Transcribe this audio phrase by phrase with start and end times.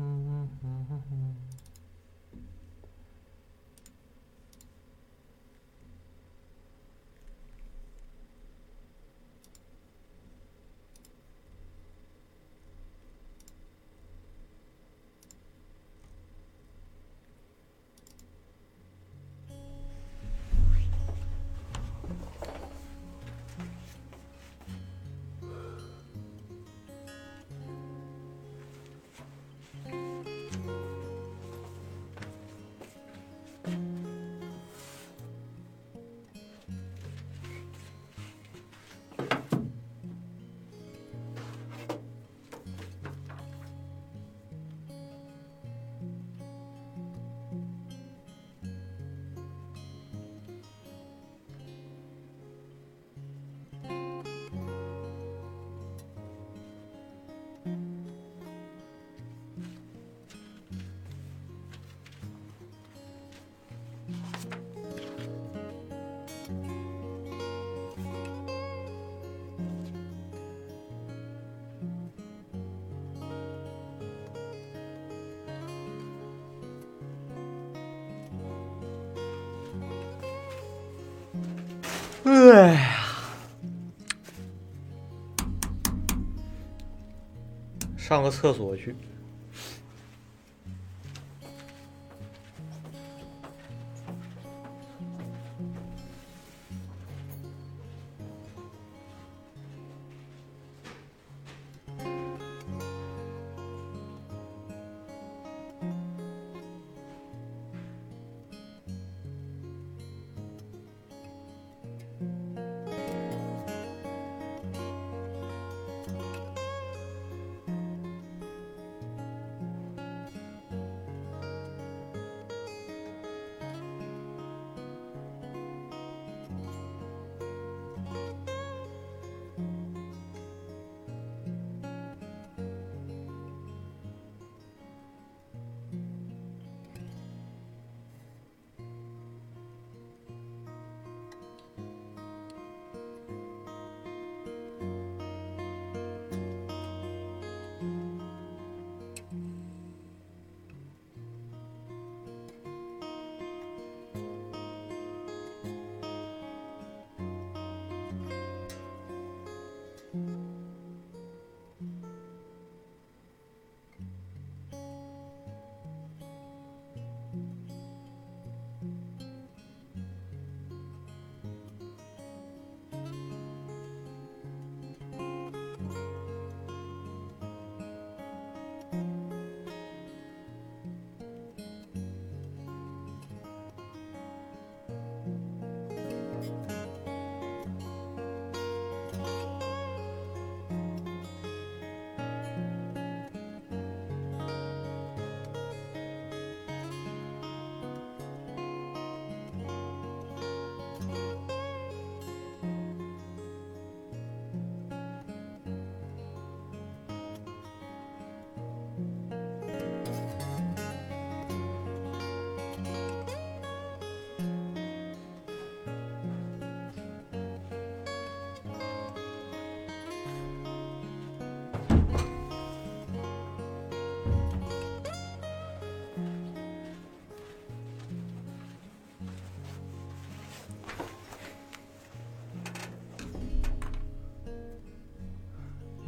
[0.00, 1.57] Mm-hmm.
[88.08, 88.96] 上个厕所去。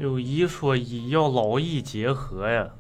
[0.00, 2.70] 有一说一，要劳逸结合呀。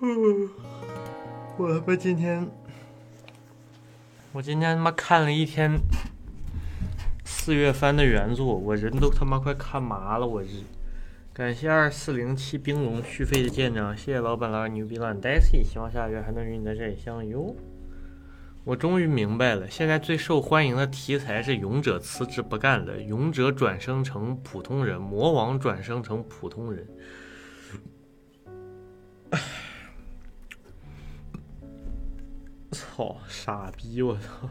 [0.00, 0.50] 嗯，
[1.56, 2.50] 我他妈今天，
[4.32, 5.78] 我今天他妈看了一天
[7.24, 10.64] 四月番的原作，我人都他妈快看麻了，我日！
[11.32, 17.54] 感谢二四零七冰龙续费的舰长，谢谢老板老牛逼乱 Daisy，希望下个月还能与你在这里相遇哟。
[18.66, 26.84] 我终于明白了，现在最受欢迎的题材是勇者辞职不干了，勇者转生成普通人，魔王转生成普通人。
[32.72, 34.02] 操，傻逼！
[34.02, 34.50] 我操！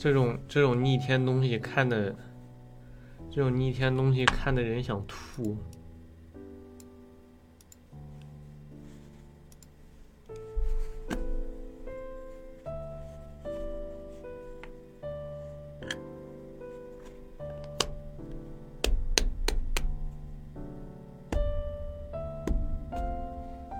[0.00, 2.16] 这种这种逆天东西看的
[3.30, 5.58] 这种逆天东西看的人想吐。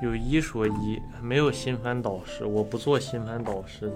[0.03, 3.91] 有一说一，没有新番导师，我不做新番导师。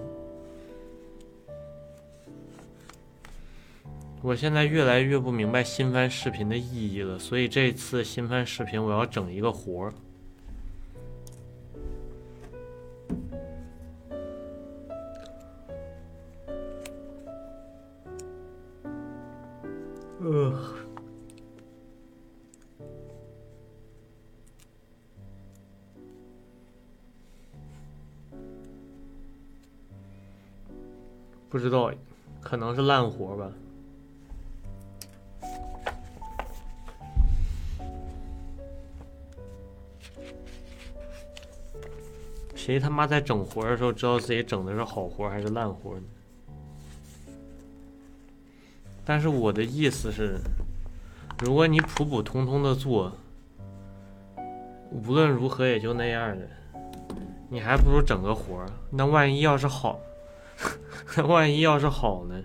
[4.27, 9.93] 我现在越来越不明白新番视频的意义了，所以这次新番视频我要整一个活儿。
[20.21, 20.75] 呃，
[31.51, 31.93] 不知道，
[32.41, 33.53] 可能是烂活吧。
[42.65, 46.03] 谁他妈在整活的时候知道自己整的是好活还是烂活呢？
[49.05, 50.39] 但是我的意思是，
[51.41, 53.13] 如果你普普通通的做，
[54.91, 56.49] 无论如何也就那样的，
[57.51, 58.65] 你还不如整个活。
[58.89, 60.01] 那万一要是好，
[61.29, 62.43] 万一要是好呢？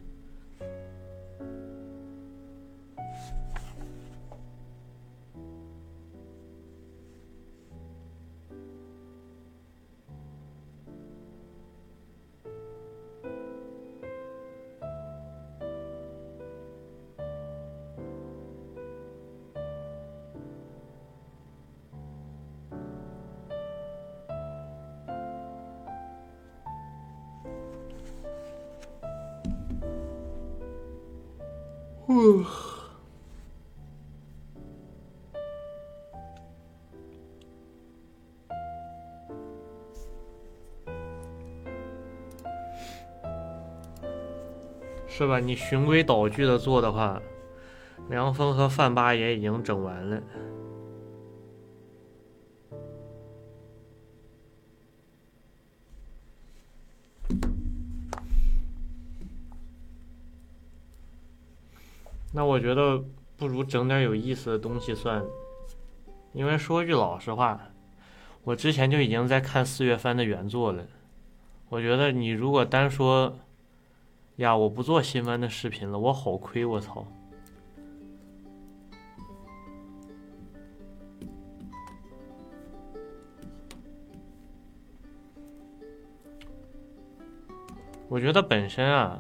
[45.19, 45.37] 是吧？
[45.37, 47.21] 你循规蹈矩的做的话，
[48.09, 50.23] 梁峰和范八爷已经整完了。
[62.31, 63.03] 那我觉得
[63.35, 65.21] 不如整点有意思的东西算，
[66.31, 67.59] 因为说句老实话，
[68.45, 70.85] 我之前就已经在看四月番的原作了。
[71.67, 73.37] 我觉得你如果单说，
[74.39, 77.05] 呀，我不做新番的视频了，我好亏，我操！
[88.07, 89.19] 我觉得本身啊，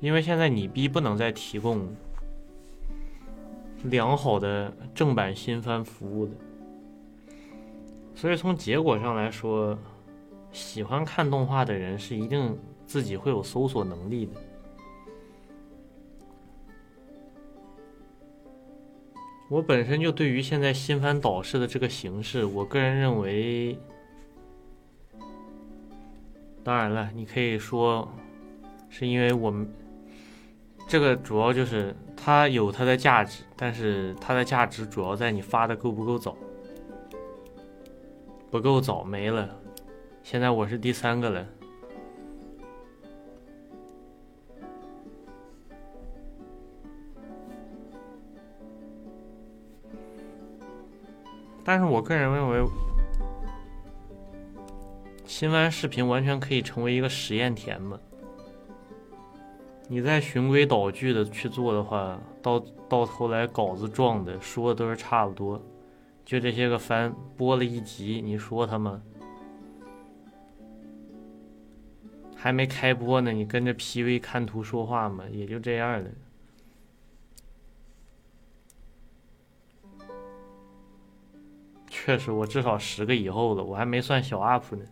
[0.00, 1.86] 因为现在你逼不能再提供。
[3.84, 6.32] 良好的正版新番服务的，
[8.14, 9.78] 所以从结果上来说，
[10.50, 12.58] 喜欢看动画的人是一定
[12.90, 14.32] 自己会有搜索能力的。
[19.48, 23.78] 我本身就对于现在新番导视的这个形式，我个人认为，
[26.64, 28.08] 当然了，你可以说
[28.88, 29.72] 是因为我们。
[30.88, 36.36] 这个主要就是它有它的价值，但是它的价值主要在你发的够不够早，
[38.50, 39.56] 不够早没了。
[40.24, 41.46] 现在我是第三个了，
[51.72, 52.68] 但是我个人认为，
[55.24, 57.96] 新番视频完全可以成为一个实验田嘛。
[59.86, 62.58] 你再循规蹈矩的去做的话，到
[62.88, 65.62] 到头来稿子撞的说的都是差不多，
[66.24, 69.00] 就这些个番播了一集，你说他们
[72.34, 76.10] 还没开播呢，你跟着 PV 看图说话嘛，也就这样了。
[81.90, 84.84] 确实，我至少十个以后了，我还没算小 UP 呢。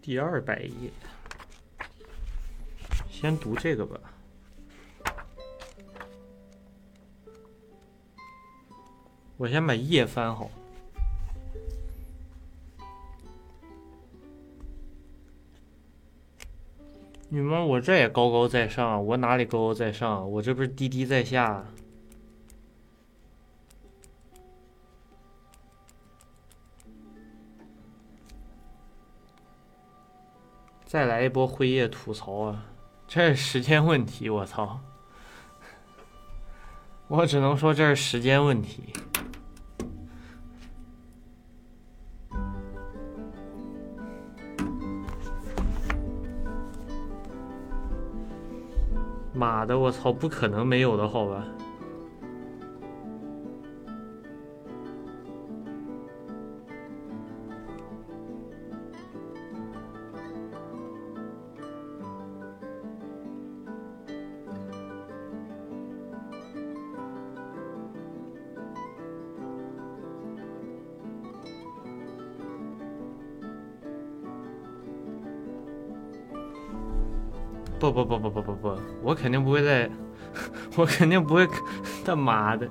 [0.00, 0.90] 第二百页，
[3.10, 4.00] 先读这个吧。
[9.36, 10.50] 我先把页翻好。
[17.30, 20.30] 你们我这也高高在上我哪里高高在上？
[20.32, 21.64] 我这不是低低在下？
[30.86, 32.64] 再来一波辉夜吐槽啊
[33.06, 34.80] 这是时间问题我操！
[37.08, 38.94] 我只能说这是时间问题。
[49.48, 50.12] 妈的，我操！
[50.12, 51.42] 不可能没有的好吧？
[77.80, 78.47] 不不不不不，
[79.02, 79.90] 我肯定不会在，
[80.76, 81.48] 我肯定不会，
[82.04, 82.68] 他妈的！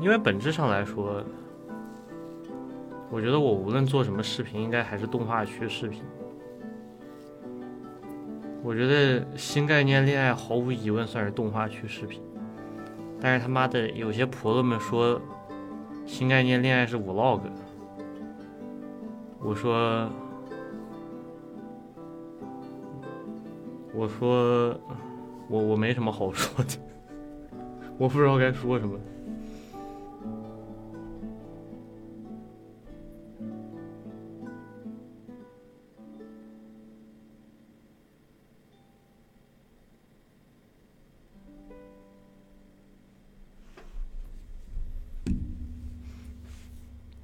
[0.00, 1.22] 因为本质上来说，
[3.10, 6.02] 我觉得我无论做什么视频，应该还是动画区视频。
[8.62, 12.22] 我觉得新概念恋爱毫无疑问算是动画区视频，
[13.20, 15.20] 但是他妈的有些婆子们说
[16.06, 17.40] 新概念恋爱是 vlog，
[19.38, 20.10] 我说。
[24.00, 24.80] 我说，
[25.50, 26.72] 我我没什么好说的，
[27.98, 28.98] 我不知道该说什么。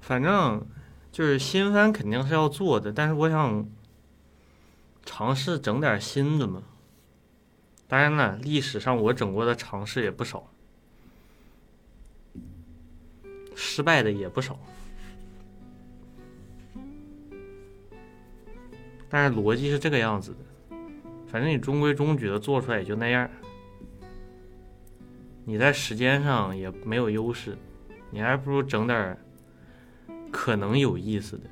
[0.03, 0.63] 反正
[1.11, 3.67] 就是新番肯定是要做的，但是我想。
[5.07, 6.63] 尝试整点新的嘛，
[7.89, 10.53] 当然了，历史上我整过的尝试也不少，
[13.55, 14.59] 失败的也不少，
[19.09, 20.77] 但是逻辑是这个样子的，
[21.29, 23.31] 反正你中规中矩的做出来也就那样，
[25.45, 27.57] 你在时间上也没有优势，
[28.11, 29.17] 你还不如整点
[30.31, 31.49] 可能有意思的。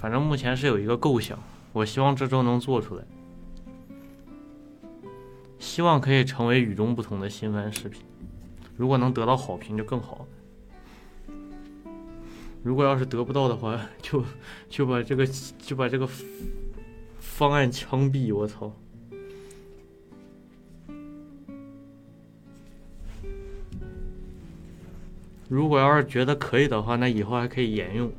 [0.00, 1.38] 反正目前是有一个构想，
[1.74, 3.04] 我希望这周能做出来，
[5.58, 8.00] 希望可以成为与众不同的新番视频。
[8.78, 10.26] 如果能得到好评就更好
[11.26, 11.34] 了，
[12.62, 14.24] 如果要是得不到的话，就
[14.70, 15.26] 就把这个
[15.58, 16.08] 就把这个
[17.18, 18.34] 方案枪毙！
[18.34, 18.72] 我操！
[25.46, 28.10] 如果要是觉得可以的话，那以后还可以沿用。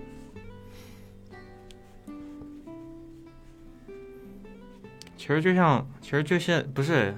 [5.22, 7.14] 其实就像，其实就像不是，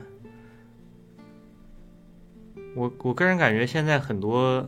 [2.76, 4.68] 我我个人感觉现在很多，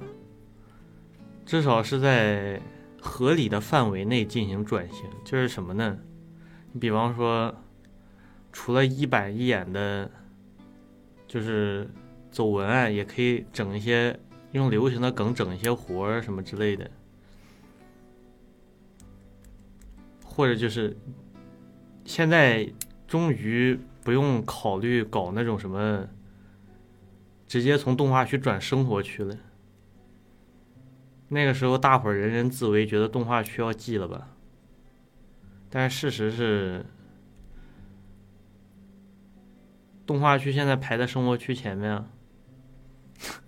[1.45, 2.61] 至少是在
[3.01, 5.03] 合理的范围内进行转型。
[5.25, 5.97] 就是什么呢？
[6.71, 7.53] 你比方说，
[8.53, 10.09] 除了一板一眼的，
[11.27, 11.89] 就是
[12.31, 14.17] 走文案，也可以整一些
[14.53, 16.89] 用流行的梗整一些活儿什么之类的，
[20.23, 20.95] 或者就是
[22.05, 22.65] 现在。
[23.07, 26.07] 终于不用考虑搞那种什么，
[27.47, 29.37] 直接从动画区转生活区了。
[31.27, 34.29] 那个时候大伙儿人人自危，觉得动画区要记了吧？
[35.69, 36.85] 但是事实是，
[40.05, 42.07] 动画区现在排在生活区前面啊。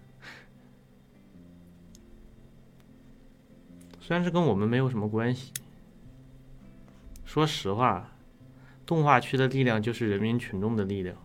[4.01, 5.53] 虽然是跟我们没有什么关系，
[7.25, 8.11] 说实话。
[8.87, 11.15] 动画区的力量就是人民群众的力量。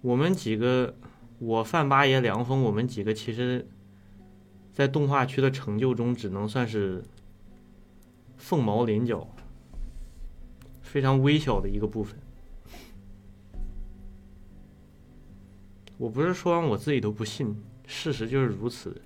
[0.00, 0.94] 我们几个，
[1.40, 3.68] 我范八爷、梁峰，我们几个其实，
[4.72, 7.02] 在动画区的成就中，只能算是
[8.38, 9.28] 凤毛麟角，
[10.80, 12.18] 非常微小的一个部分。
[15.98, 19.02] 我不是说完我自己都不信，事实就是如此。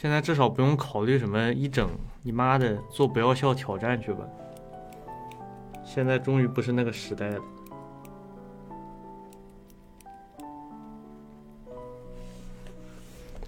[0.00, 1.90] 现在至少不用考虑什么一整
[2.22, 4.24] 你妈的做不要笑挑战去吧。
[5.82, 7.40] 现在终于不是那个时代了。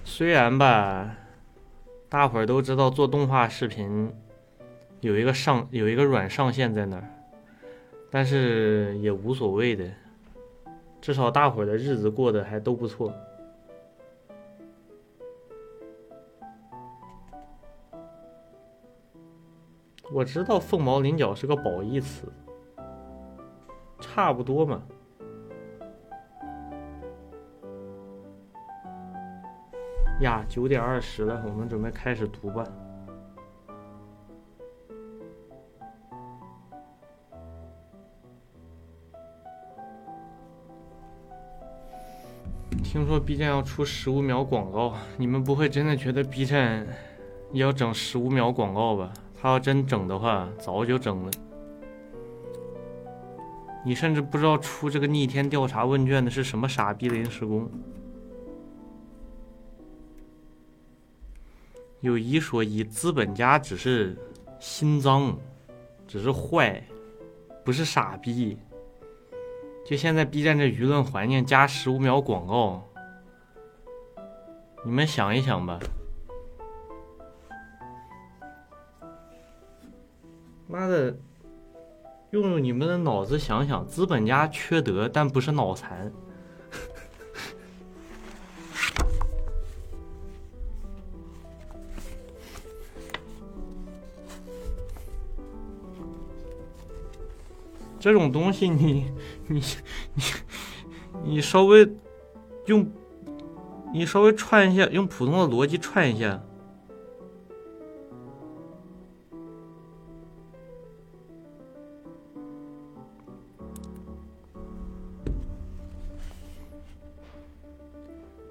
[0.04, 1.14] 虽然吧，
[2.09, 4.12] 大伙儿都知道做动画视频
[4.99, 7.09] 有一个上有一个软上限在那儿，
[8.11, 9.88] 但是也无所谓的，
[11.00, 13.14] 至少大伙儿的日子过得还都不错。
[20.12, 22.26] 我知道凤毛麟角是个褒义词，
[24.00, 24.83] 差不多嘛。
[30.21, 32.64] 呀，九点二十了，我们准备开始读吧。
[42.83, 46.85] 听说 B 站要出十五秒广告，你们不会真的觉得 B 站
[47.52, 49.12] 要整十五秒广告吧？
[49.40, 51.30] 他要真整的话，早就整了。
[53.82, 57.70] 你甚至不知道出这个逆天调查问卷的是什么傻逼临时工。
[62.00, 64.16] 有一说一，资本家只是
[64.59, 65.35] 心脏，
[66.06, 66.82] 只是坏，
[67.64, 68.59] 不是傻逼。
[69.87, 72.87] 就现在 B 站这舆论环境，加十五秒广告，
[74.85, 75.78] 你们想一想吧。
[80.71, 81.19] 妈的，
[82.31, 86.12] 用用你们的脑子想想，资本家缺德，但不是脑残。
[97.99, 99.11] 这种东西你，
[99.49, 99.61] 你
[100.15, 100.23] 你
[101.25, 101.93] 你稍微
[102.67, 102.89] 用，
[103.93, 106.41] 你稍微串一下，用普通的逻辑串一下。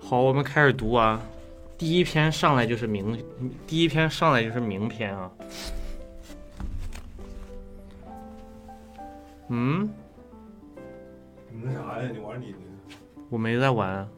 [0.09, 1.21] 好，我们开始读啊。
[1.77, 3.23] 第一篇上来就是名，
[3.67, 5.31] 第一篇上来就是名篇啊。
[9.49, 9.87] 嗯，
[11.51, 12.09] 你那啥呀？
[12.11, 12.57] 你玩你的。
[13.29, 14.09] 我没在玩。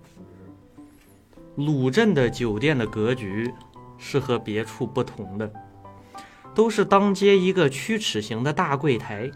[1.58, 3.54] 鲁镇的酒店的格局
[3.97, 5.51] 是和别处不同的，
[6.56, 9.30] 都是当街一个曲尺形的大柜台，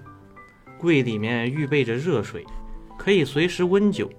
[0.78, 2.46] 柜里面预备着热水，
[2.98, 4.10] 可以随时温酒。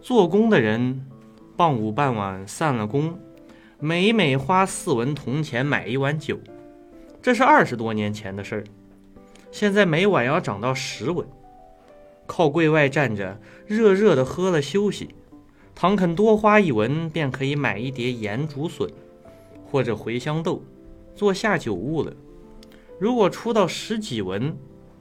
[0.00, 1.06] 做工的人
[1.62, 3.16] 傍午傍晚散了工，
[3.78, 6.40] 每每花四文铜钱买一碗酒，
[7.22, 8.64] 这是二十多年前的事儿。
[9.52, 11.24] 现在每晚要涨到十文，
[12.26, 15.14] 靠柜外站着，热热的喝了休息。
[15.72, 18.90] 倘肯多花一文，便可以买一碟盐竹笋，
[19.64, 20.64] 或者茴香豆，
[21.14, 22.12] 做下酒物了。
[22.98, 24.56] 如果出到十几文，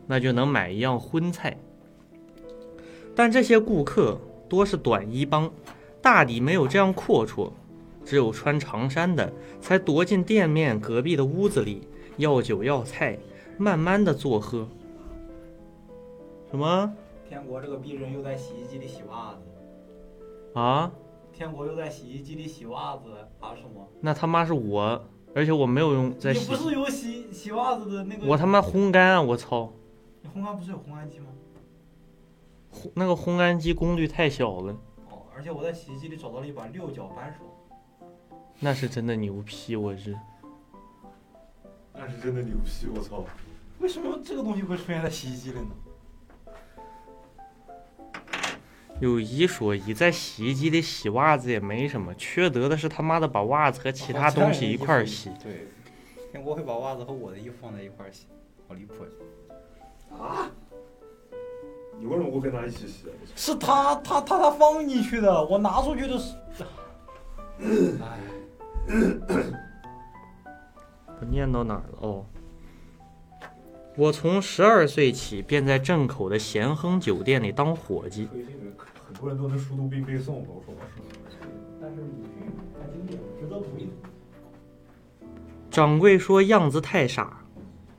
[0.05, 1.57] 那就能买一样荤菜。
[3.15, 5.51] 但这些顾客多是短衣帮，
[6.01, 7.51] 大抵没有这样阔绰，
[8.03, 11.87] 只有穿长衫的才躲进店面隔壁的屋子里
[12.17, 13.17] 要酒要菜。
[13.57, 14.67] 慢慢的坐喝。
[16.49, 16.91] 什么？
[17.29, 20.59] 天国这个逼人又在洗衣机里洗袜子。
[20.59, 20.91] 啊？
[21.31, 23.03] 天国又在洗衣机里洗袜子
[23.39, 23.53] 啊？
[23.53, 23.87] 什么？
[23.99, 24.99] 那他妈是我，
[25.35, 26.49] 而且我没有用在洗。
[26.49, 28.25] 你不是有洗洗袜子的那个？
[28.25, 29.21] 我他妈烘干啊！
[29.21, 29.71] 我操！
[30.23, 31.27] 你烘干不是有烘干机吗？
[32.73, 34.75] 烘那个烘干机功率太小了。
[35.41, 37.39] 哦，而且我在洗衣机里找到了一把六角扳手。
[38.59, 40.15] 那是真的牛批，我日。
[41.95, 43.25] 那是真的牛批，我操！
[43.79, 45.71] 为什么这个东西会出现在洗衣机里呢？
[48.99, 55.31] 有一说一，在洗衣机里洗袜子也没什么，缺德的是他妈的把袜子和其他东西一块儿洗。
[55.41, 55.67] 对，
[56.43, 58.27] 我会把袜子和我的衣服放在一块儿洗，
[58.67, 59.09] 好离谱呀！
[60.19, 60.51] 啊？
[62.01, 63.05] 你为什么会跟他一起洗？
[63.35, 66.35] 是他，他，他，他放进去的，我拿出去的是。
[68.01, 68.17] 哎。
[71.19, 71.99] 我念到哪儿了？
[71.99, 72.25] 哦。
[73.95, 78.27] 我从十二岁起便在镇口的咸亨酒店里当伙计。
[79.05, 80.73] 很多人都能熟读并背诵，我说
[81.79, 83.91] 但是鲁迅太经典，值得读一读。
[85.69, 87.43] 掌柜说样子太傻，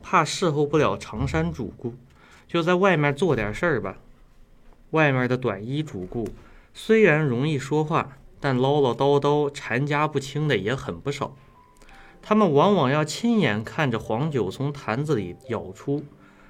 [0.03, 1.95] 怕侍候不了长山主顾，
[2.47, 3.99] 就在外面做点事儿吧。
[4.91, 6.29] 外面的短衣主顾
[6.75, 11.35] 虽然容易说话，但唠唠叨叨、缠家不清的也很不少。
[12.21, 16.05] 他们往往要亲眼看着黄酒从坛子里舀出，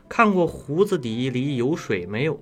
[0.09, 2.41] 看过胡子底里有水没有，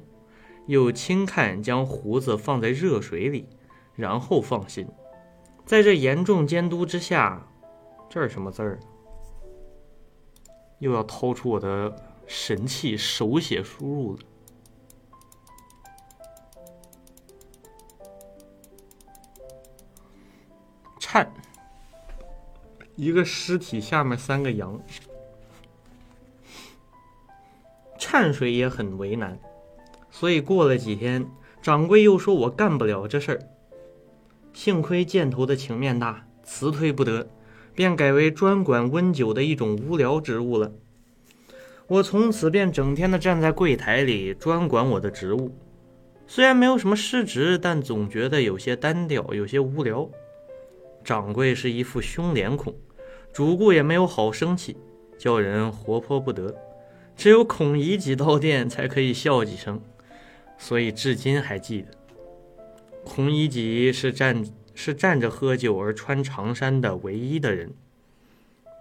[0.66, 3.46] 又轻看将胡子放在热水里，
[3.94, 4.88] 然后放心。
[5.64, 7.46] 在这严重监督之下，
[8.08, 8.80] 这是什么字儿？
[10.80, 11.94] 又要掏出我的
[12.32, 14.24] 神器手写输入的，
[21.00, 21.28] 颤。
[22.94, 24.80] 一个尸体下面三个羊，
[27.98, 29.36] 颤水也很为难，
[30.08, 31.28] 所以过了几天，
[31.60, 33.40] 掌柜又说我干不了这事儿。
[34.52, 37.28] 幸亏箭头的情面大，辞退不得，
[37.74, 40.72] 便改为专管温酒的一种无聊职务了。
[41.90, 45.50] 我从此便整天的站在柜台里，专管我的职务。
[46.24, 50.08] 虽然没有什么失职，但总觉得有些单调，有些无聊。
[51.02, 52.72] 掌柜是一副凶脸孔，
[53.32, 54.76] 主顾也没有好生气，
[55.18, 56.54] 叫人活泼不得。
[57.16, 59.80] 只有孔乙己到店才可以笑几声，
[60.56, 61.88] 所以至今还记得。
[63.04, 64.44] 孔乙己是站
[64.76, 67.72] 是站着喝酒而穿长衫的唯一的人。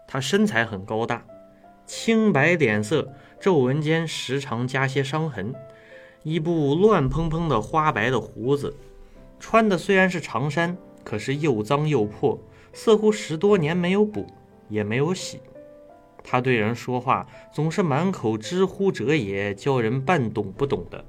[0.08, 1.26] 他身材很高大，
[1.89, 5.56] 青白脸色，皱纹间时常加些伤痕，
[6.21, 8.75] 一部乱蓬蓬的花白的胡子，
[9.39, 12.39] 穿的虽然是长衫，可是又脏又破，
[12.73, 14.28] 似乎十多年没有补，
[14.67, 15.39] 也没有洗。
[16.23, 21.04] 他对人说话总是满口“知乎者也”，叫人半懂不懂的。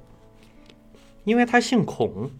[1.24, 2.30] 因为他姓孔。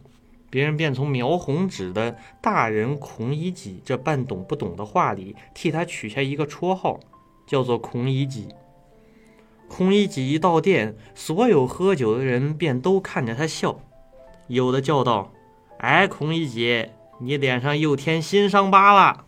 [0.49, 6.99] 别人便从描红纸的大人孔乙己这半懂不懂的话里，替他取下一个绰号，
[7.51, 8.47] 叫做孔乙己。
[9.67, 13.81] 孔乙己一到店，所有喝酒的人便都看着他笑，
[14.47, 15.33] 有的叫道
[15.79, 19.25] ：“哎，孔乙己，你脸上又添新伤疤了。”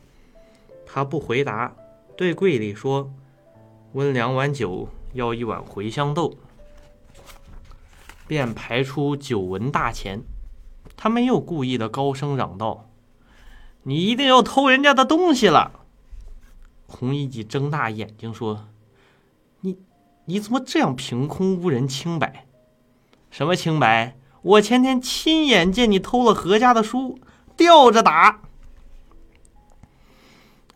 [0.86, 1.74] 他不回答，
[2.16, 3.10] 对柜里说
[3.94, 6.34] ：“温两碗酒，要一碗茴香豆。”
[8.28, 10.20] 便排出酒文大钱。
[10.96, 12.88] 他没有故意的高声嚷道
[13.82, 15.80] ：“你一定要偷人家的东西了！”
[16.92, 18.68] 孔乙己睁大眼睛说
[19.62, 19.78] ：“你
[20.26, 22.46] 你怎么这样凭空污人清白？
[23.30, 24.18] 什么清白？
[24.42, 27.18] 我前天亲眼见你偷了何家的书，
[27.56, 28.42] 吊着打。”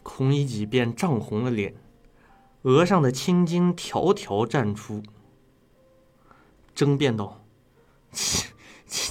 [0.02, 1.74] 孔乙己便涨红了脸，
[2.62, 5.02] 额上的青筋条条绽出，
[6.74, 7.44] 争辩道
[8.10, 8.48] ：“切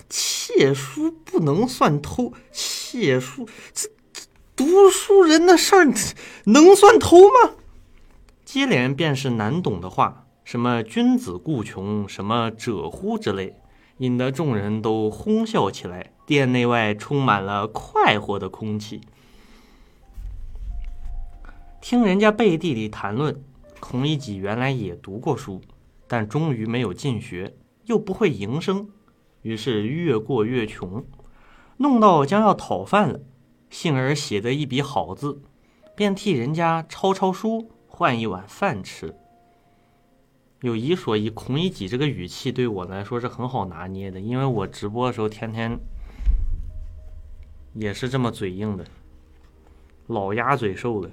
[0.10, 3.90] 切！”书不能算偷，窃书这
[4.66, 5.94] 读书人的事儿
[6.46, 7.52] 能算偷吗？
[8.44, 13.58] 接连便是难懂的话，什么君子固穷，什么者乎之类，
[14.00, 16.14] 引得众人都哄笑起来。
[16.26, 19.02] 店内外充满了快活的空气。
[21.80, 23.40] 听人家背地里谈论，
[23.80, 25.62] 孔乙己原来也读过书，
[26.08, 28.90] 但终于没有进学，又不会营生。
[29.44, 31.06] 于是越过越穷，
[31.78, 33.20] 弄到将要讨饭了，
[33.70, 35.42] 幸而写得一笔好字，
[35.96, 39.16] 便替人家抄抄书，换一碗饭吃。
[40.62, 45.78] 有一说一，孔乙己这个语气对我来说是很好拿捏的，因为我直播的时候天天
[47.74, 48.86] 也是这么嘴硬的，
[50.08, 51.10] 老鸭嘴兽了。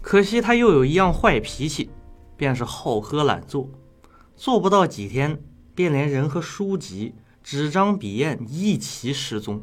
[0.00, 1.90] 可惜他又有一样坏脾气。
[2.34, 3.68] 便是好喝懒做，
[4.34, 5.40] 做不到几天，
[5.74, 9.62] 便连人和书籍、纸张、笔砚一齐失踪。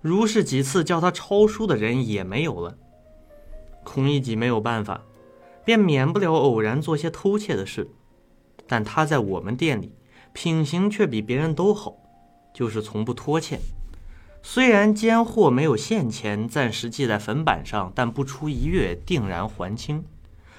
[0.00, 2.78] 如是几次叫他抄书的人也没有了。
[3.82, 5.02] 孔乙己没有办法，
[5.64, 7.90] 便免不了偶然做些偷窃的事。
[8.66, 9.92] 但他在我们店里
[10.32, 11.96] 品行却比别人都好，
[12.54, 13.58] 就是从不拖欠。
[14.42, 20.04] 虽然奸货没有现钱暂时记在粉板上，但不出一月定然还清。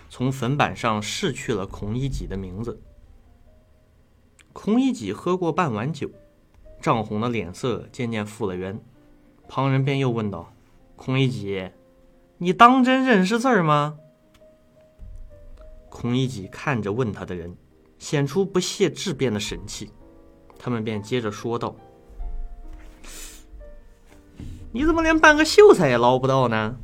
[0.10, 2.82] 从粉板上拭去了孔乙己的名字。
[4.54, 6.10] 孔乙己喝过半碗酒，
[6.82, 8.80] 涨红的脸色渐渐复了原。
[9.48, 10.54] 旁人便又问道
[10.96, 11.72] ：“孔乙己，
[12.38, 13.98] 你当真认识字儿吗？”
[15.90, 17.56] 孔乙己看着问他的人，
[17.98, 19.90] 显出不屑质辩的神气。
[20.58, 21.76] 他们便接着说道
[24.72, 26.78] ：“你怎么连半个秀才也捞不到呢？”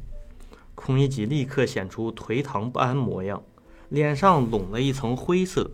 [0.76, 3.44] 孔乙己立刻显出颓唐不安模样，
[3.90, 5.70] 脸上拢了一层灰色，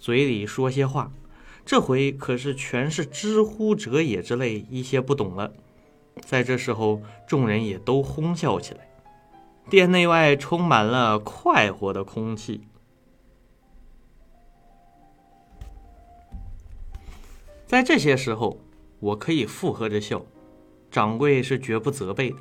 [0.00, 1.12] 嘴里说些话，
[1.64, 5.52] 这回可是全是“知乎者也”之类一些不懂了。
[6.22, 8.88] 在这时候，众人也都哄笑起来，
[9.68, 12.62] 店内外充满了快活的空气。
[17.66, 18.58] 在这些时候，
[18.98, 20.24] 我可以附和着笑，
[20.90, 22.36] 掌柜是绝不责备的。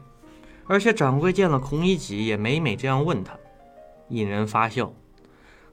[0.66, 3.38] 而且掌柜见了孔乙己，也每每这样问他，
[4.08, 4.94] 引人发笑。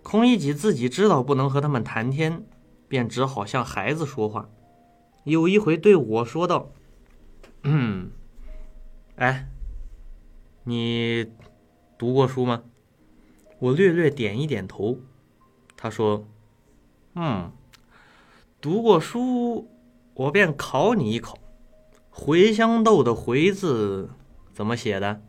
[0.09, 2.47] 孔乙己自己知道不能和他们谈天，
[2.87, 4.49] 便只好向孩子说话。
[5.25, 6.71] 有一回对我说道
[7.65, 8.13] ：“嗯，
[9.17, 9.49] 哎，
[10.63, 11.27] 你
[11.99, 12.63] 读过书吗？”
[13.59, 15.01] 我略略点一点头。
[15.77, 16.25] 他说
[17.17, 17.51] ：“嗯，
[18.61, 19.69] 读过书，
[20.15, 21.37] 我便考你一考，
[22.13, 24.11] 茴香豆的茴字。”
[24.55, 25.21] 怎么写的？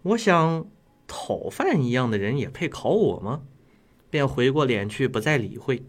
[0.00, 0.64] 我想，
[1.06, 3.42] 讨饭一样的人也配考我吗？
[4.10, 5.82] 便回过脸去，不再理会。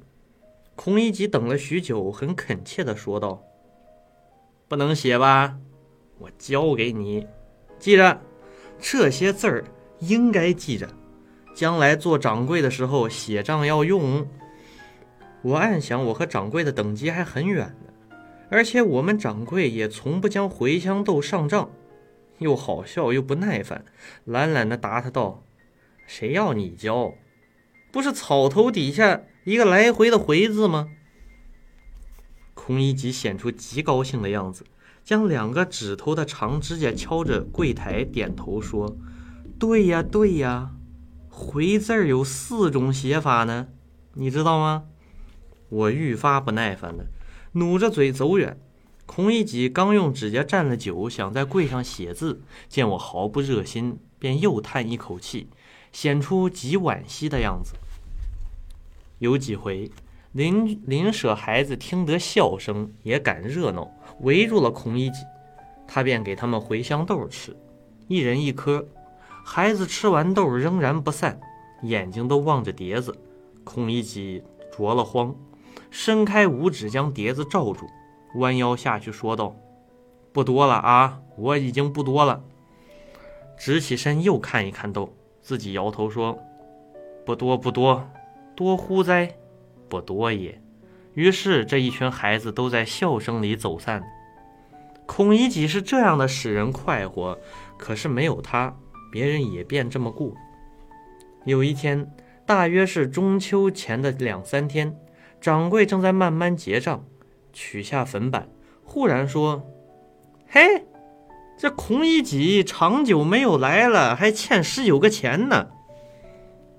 [0.76, 3.44] 孔乙己等了许久，很恳切的说道
[4.68, 5.58] ：“不能写吧？
[6.18, 7.26] 我教给你，
[7.78, 8.22] 记着，
[8.80, 9.64] 这些字儿
[10.00, 10.88] 应该记着，
[11.54, 14.28] 将来做掌柜的时候写账要用。
[15.42, 18.18] 我暗想，我和掌柜的等级还很远呢，
[18.50, 21.70] 而且我们掌柜也从不将茴香豆上账。
[22.40, 23.84] 又好笑又不耐烦，
[24.24, 25.44] 懒懒地答他道
[26.08, 27.14] ：“谁要你教？
[27.92, 30.90] 不是草头底下一个来回的回字吗？”
[32.54, 34.66] 孔乙己显出极高兴的样子，
[35.04, 38.98] 将两个指头的长指甲敲着柜台，点头说
[39.58, 40.72] ：“对呀，对呀，
[41.30, 43.70] 回字儿有四种写法呢，
[44.14, 44.84] 你知道吗？”
[45.70, 47.06] 我愈发不耐烦了，
[47.54, 48.60] 努着嘴走远。
[49.06, 55.50] 孔乙己刚用指甲蘸了酒，想在柜上写字，见我毫不热心，便又叹一口气，
[55.92, 57.74] 显出极惋惜的样子。
[59.20, 59.92] 有几回，
[60.32, 65.24] 邻邻舍孩子听得笑声，也赶热闹，围住了孔乙己，
[65.88, 67.56] 他便给他们茴香豆吃，
[68.08, 68.88] 一人一颗。
[69.44, 71.40] 孩子吃完豆仍然不散，
[71.82, 73.18] 眼睛都望着碟子。
[73.64, 75.36] 孔乙己着了慌，
[75.90, 77.88] 伸开五指将碟子罩住。
[78.36, 79.56] 弯腰下去说道
[80.32, 82.44] ：“不多了啊，我已经不多了。”
[83.58, 85.14] 直起身又看一看豆，
[85.50, 86.38] 自己摇头说
[87.26, 88.08] ：“不多不多，
[88.56, 89.34] 多乎哉？
[89.90, 90.62] 不多也。”
[91.16, 94.04] 于是这一群孩子都在笑声里走散。
[95.08, 97.36] 孔乙己是这样的使人快活，
[97.80, 98.78] 可是没有他，
[99.12, 100.36] 别人也便这么过。
[101.46, 102.14] 有一天，
[102.46, 104.96] 大约是中秋前的两三天，
[105.42, 107.04] 掌柜正在慢慢结账。
[107.52, 108.48] 取下粉板，
[108.84, 109.64] 忽然说
[110.48, 110.86] ：“嘿，
[111.60, 115.68] 这孔乙己长久没有来了，还欠十九个钱呢。”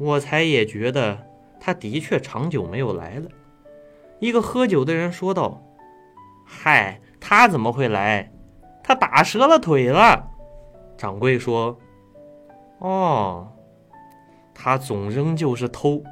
[0.01, 1.19] 我才也觉得
[1.61, 3.29] 他的确长久没有来了。
[4.21, 5.62] 一个喝酒的人说道
[6.49, 8.33] ：“嗨，他怎么会来？
[8.83, 10.31] 他打折了腿了。”
[10.97, 11.79] 掌柜说
[12.81, 13.53] ：“哦，
[14.55, 16.03] 他总仍旧是偷，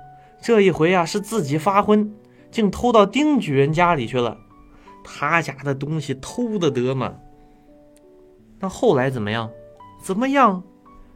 [0.43, 2.15] 这一回啊是自己发昏，
[2.51, 4.37] 竟偷到丁举人家里去了。”
[5.03, 7.15] 他家的东西偷的得吗？
[8.61, 9.51] 那后来怎么样？
[10.03, 10.63] 怎么样？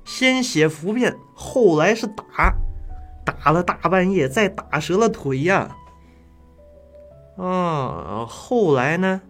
[0.04, 2.54] 先写符片，后来是打，
[3.24, 5.76] 打了大半夜，再打折了腿呀。
[7.36, 9.20] 啊，后来呢？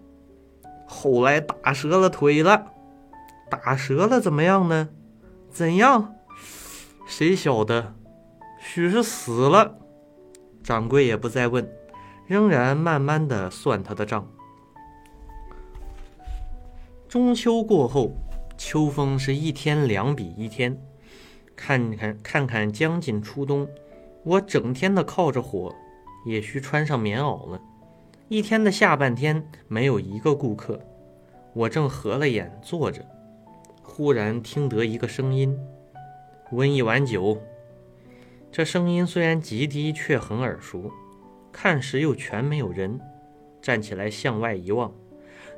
[0.87, 2.67] 后来打折了腿了，
[3.49, 4.89] 打折了怎么样呢？
[5.49, 6.15] 怎样？
[7.05, 7.93] 谁晓得？
[8.59, 9.75] 许是死了。
[10.63, 11.69] 掌柜也不再问，
[12.25, 14.27] 仍然慢慢的算他的账。
[17.13, 18.11] 中秋过后，
[18.57, 20.75] 秋风是一天两比一天。
[21.55, 23.67] 看看看看，将近初冬，
[24.23, 25.71] 我整天的靠着火，
[26.25, 27.61] 也需穿上棉袄了。
[28.29, 30.81] 一天的下半天没有一个顾客，
[31.53, 33.05] 我正合了眼坐着，
[33.83, 35.55] 忽然听得一个声音
[36.51, 37.39] ：“温一碗酒。”
[38.51, 40.91] 这声音虽然极低，却很耳熟。
[41.51, 42.99] 看时又全没有人，
[43.61, 44.91] 站起来向外一望。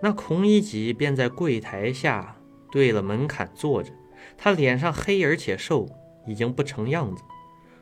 [0.01, 2.35] 那孔乙己便在柜台下
[2.71, 3.91] 对了门槛坐着，
[4.37, 5.87] 他脸上黑而且瘦，
[6.27, 7.23] 已经不成样子，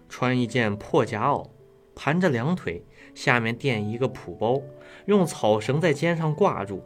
[0.08, 1.50] 穿一件破夹袄，
[1.96, 4.62] 盘着两腿，下面垫一个蒲包，
[5.06, 6.84] 用草绳在肩上挂住。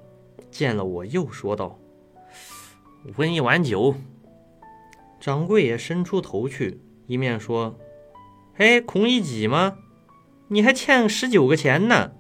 [0.50, 1.78] 见了我，又说道
[3.18, 3.96] ：“温一碗酒。”
[5.20, 7.78] 掌柜也伸出头去，一面说
[8.56, 9.78] ：“嘿，孔乙己吗？
[10.48, 12.14] 你还欠十九个钱呢。”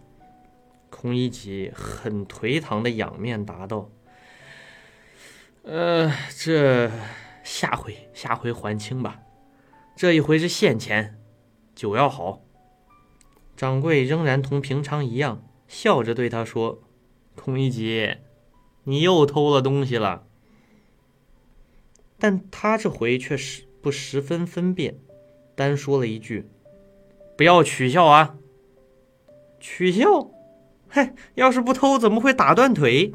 [0.89, 3.89] 孔乙己很颓唐的仰面答道
[5.63, 6.89] ：“呃，这
[7.43, 9.19] 下回下回还清吧，
[9.95, 11.19] 这一回是现钱，
[11.76, 12.41] 酒要好。”
[13.56, 16.82] 掌柜仍然同平常一样，笑着对他说
[17.36, 18.17] ：“孔乙己，
[18.84, 20.26] 你又偷了东西了。”
[22.19, 25.00] 但他这回却是不十分分辨，
[25.56, 26.50] 单说了一句
[27.38, 28.38] ：“不要取笑啊！”
[29.60, 30.32] 取笑。
[30.98, 33.14] 嘿， 要是不偷，怎么会打断腿？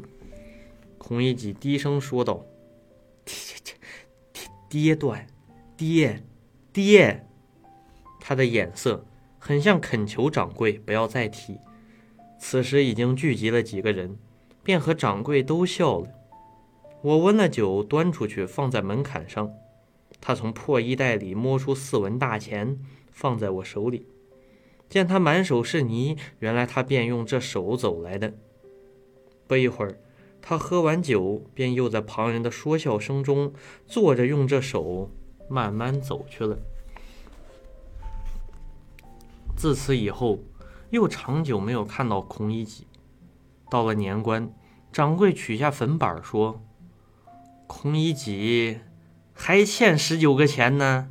[0.97, 2.45] 孔乙己低声说道
[3.25, 3.75] ：“爹爹
[4.31, 5.27] 爹爹断，
[5.75, 6.23] 跌
[6.71, 7.27] 跌。”
[8.21, 9.05] 他的眼色
[9.37, 11.57] 很像恳求掌柜不要再提。
[12.39, 14.17] 此时已经聚集了几个人，
[14.63, 16.07] 便和掌柜都笑了。
[17.01, 19.51] 我温了酒，端出去放在门槛上。
[20.21, 22.79] 他从破衣袋里摸出四文大钱，
[23.11, 24.07] 放在我手里。
[24.93, 28.31] 见他满手是泥，原来他便用这手走来的。
[29.47, 29.97] 不一会儿，
[30.39, 33.51] 他喝完酒，便又在旁人的说笑声中
[33.87, 35.09] 坐着，用这手
[35.49, 36.59] 慢慢走去了。
[39.55, 40.37] 自此以后，
[40.91, 42.85] 又长久没有看到孔乙己。
[43.71, 44.53] 到了年关，
[44.91, 46.61] 掌柜取下粉板说
[47.65, 48.81] ：“孔乙己，
[49.33, 51.09] 还欠十九个钱呢。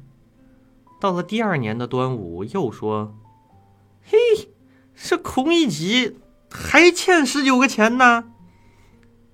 [1.00, 3.16] 到了第二年的端午，又说：“，
[5.12, 6.18] 这孔乙己
[6.50, 8.32] 还欠十九个钱呢。”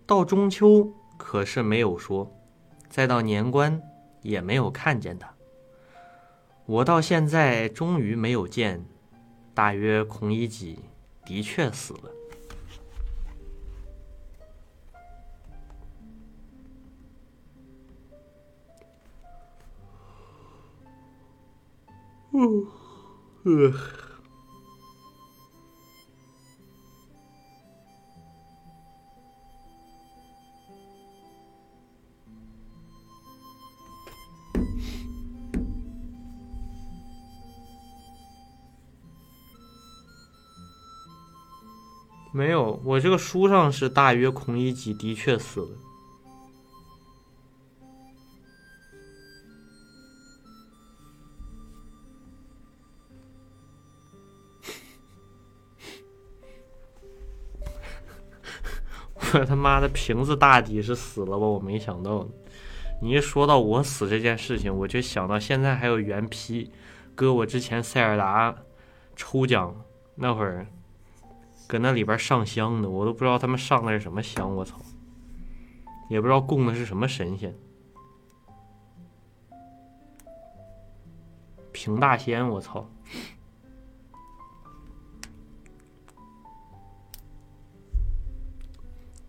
[0.07, 2.37] 到中秋可是没有说，
[2.89, 3.81] 再到年关
[4.23, 5.33] 也没有看见他。
[6.67, 8.85] 我到现在终于没有见，
[9.55, 10.81] 大约孔乙己
[11.25, 12.11] 的确死了。
[22.33, 22.67] 嗯，
[23.45, 24.08] 呃。
[42.31, 45.69] 没有，我这个书上是大约孔乙己的确死了。
[59.35, 61.47] 我他妈的瓶子大抵是死了吧？
[61.47, 62.29] 我没想到，
[63.03, 66.71] 你一说到我死这件事情，我就想到现在还有原批，
[67.15, 68.55] 搁我之前塞尔达
[69.17, 70.67] 抽奖那会儿。
[71.69, 74.77] 搁那里边上香的，我都不知道他们上的是什么香，我操！
[76.09, 77.55] 也不知道供的是什么神仙。
[81.71, 82.89] 平大仙，我操！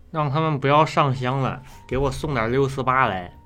[0.09, 3.38] 让他们不要上香了，给我送点六四八来。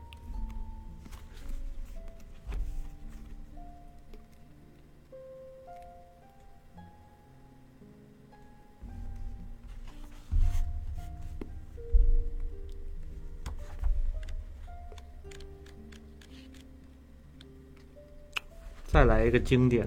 [19.03, 19.85] 再来一个经典。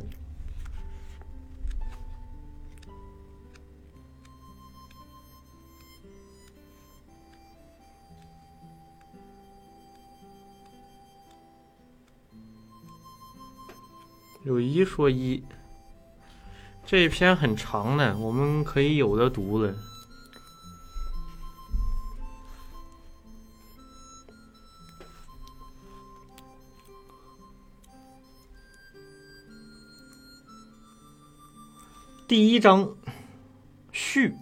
[14.44, 15.42] 有一说一，
[16.84, 19.74] 这一篇很长的，我们可以有的读了。
[32.28, 32.90] 第一章
[33.92, 34.34] 序，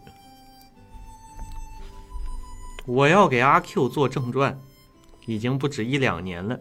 [2.87, 4.59] 我要给阿 Q 做正传，
[5.27, 6.59] 已经不止一两年了，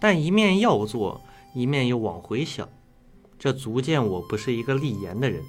[0.00, 1.20] 但一面要做，
[1.54, 2.68] 一面又往回想，
[3.38, 5.44] 这足见我不是一个立言的人，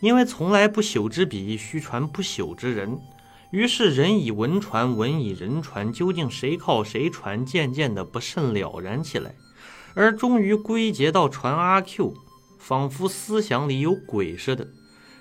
[0.00, 2.98] 因为从来不朽之笔，须传不朽之人。
[3.50, 9.34] 于是人以文传，文以人传，究竟谁靠谁传，渐渐的不甚了然起来，
[9.94, 12.14] 而终于归结到传阿 Q。
[12.62, 14.68] 仿佛思想里有鬼似的。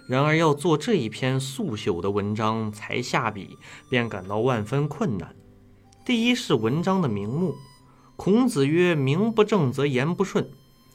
[0.07, 3.57] 然而要做这一篇速朽的文章才下笔，
[3.89, 5.35] 便感到万分困难。
[6.05, 7.55] 第一是文章的名目，
[8.15, 10.47] 孔子曰：“名不正则言不顺。”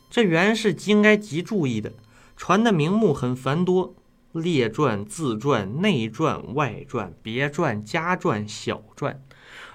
[0.08, 1.92] 这原是应该极注意的。
[2.36, 3.96] 传的名目很繁多，
[4.32, 9.20] 列传、自传、内传、外传、别传、家传、小传，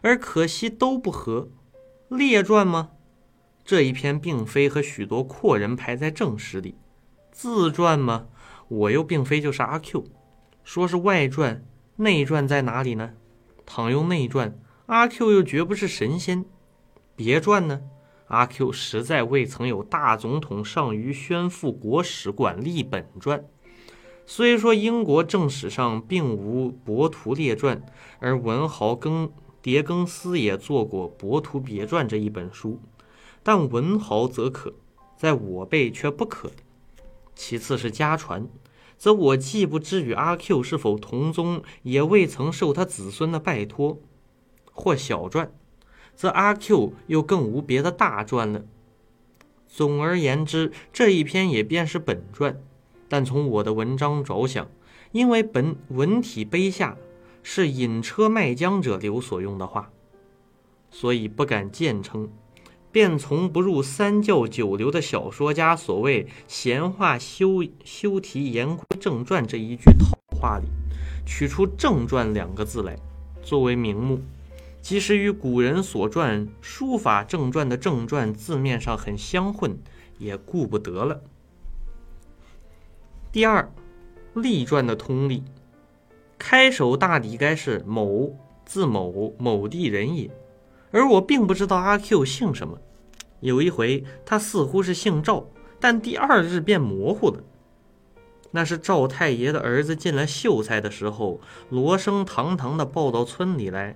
[0.02, 1.50] 而可惜都不合。
[2.08, 2.92] 列传吗？
[3.64, 6.76] 这一篇并非和许多阔人排在正史里，
[7.32, 8.28] 自传吗？
[8.68, 10.06] 我又并非就是阿 Q，
[10.64, 11.64] 说是外传、
[11.98, 13.12] 内传在哪里呢？
[13.66, 16.46] 倘用内传，阿 Q 又绝不是神仙。
[17.16, 17.82] 别传呢？
[18.28, 23.46] 阿 Q 实在未曾有大总统上于宣父国史馆立本传。
[24.26, 27.84] 虽说英国正史上并无博图列传，
[28.20, 29.30] 而文豪更
[29.62, 32.80] 狄更斯也做过《博图别传》这一本书。
[33.44, 34.74] 但文豪则可，
[35.18, 36.52] 在我辈却不可。
[37.34, 38.48] 其次是家传，
[38.98, 43.98] 则我既不知与阿 Q 是否同宗，也未曾受他子孙的拜托；
[44.72, 45.52] 或小传，
[46.16, 48.64] 则阿 Q 又更无别的大传了。
[49.68, 52.62] 总而言之，这一篇也便是本传。
[53.08, 54.70] 但从我的文章着想，
[55.12, 56.96] 因为本文体碑下
[57.42, 59.92] 是引车卖浆者流所用的话，
[60.90, 62.30] 所以不敢见称。
[62.92, 70.66] 便从不入三教九流的小说家所谓“闲话休休提言归正传”这一句套话里，
[71.26, 72.98] 取出“正传”两个字来
[73.42, 74.20] 作为名目，
[74.82, 79.78] 即使与古人所传书法正传的正传字面上很相混，
[80.18, 81.22] 也顾不得了。
[83.32, 83.72] 第二，
[84.34, 85.44] 立传的通例，
[86.38, 90.30] 开首大抵该是“某字某某地人也”。
[90.92, 92.78] 而我并不知道阿 Q 姓什么。
[93.40, 95.46] 有一回，他似乎是姓赵，
[95.80, 97.42] 但第二日便模糊了。
[98.52, 101.40] 那是赵太爷的儿子进来秀才的时候，
[101.70, 103.96] 罗生堂堂的抱到村里来。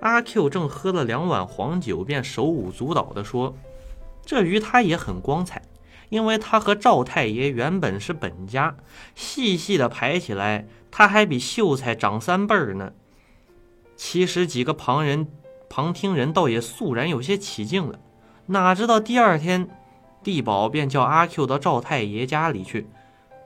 [0.00, 3.54] 阿 Q 正喝了两碗黄酒，便手舞足蹈地说
[4.24, 5.62] ：“这于他也很光彩，
[6.08, 8.74] 因为他和赵太爷原本是本家，
[9.14, 12.94] 细细的排起来，他还比秀才长三辈儿呢。”
[13.94, 15.28] 其实几个旁人、
[15.70, 17.98] 旁听人倒也肃然有些起敬了。
[18.46, 19.68] 哪知道第二天，
[20.22, 22.88] 地保便叫阿 Q 到赵太爷家里去。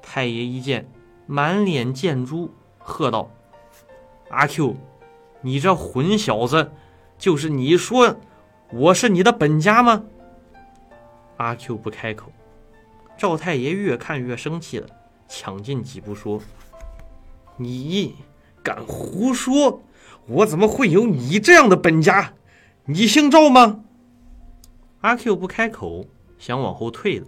[0.00, 0.88] 太爷一见，
[1.26, 3.30] 满脸见珠，喝道
[4.30, 4.74] ：“阿 Q，
[5.42, 6.72] 你这混小子，
[7.18, 8.16] 就是你说
[8.72, 10.04] 我是你的本家吗？”
[11.36, 12.32] 阿 Q 不开口。
[13.18, 14.88] 赵太爷越看越生气了，
[15.28, 16.40] 抢进几步说
[17.58, 18.14] ：“你
[18.62, 19.82] 敢胡说！
[20.26, 22.34] 我怎么会有你这样的本家？
[22.86, 23.84] 你姓赵吗？”
[25.02, 26.06] 阿 Q 不开口，
[26.38, 27.26] 想往后退了。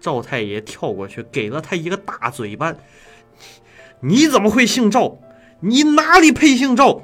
[0.00, 2.74] 赵太爷跳过去，给了他一个大嘴巴。
[4.00, 5.18] 你怎么会姓赵？
[5.60, 7.02] 你哪里配姓赵？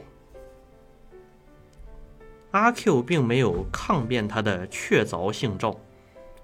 [2.52, 5.74] 阿 Q 并没有抗辩他的确凿姓赵，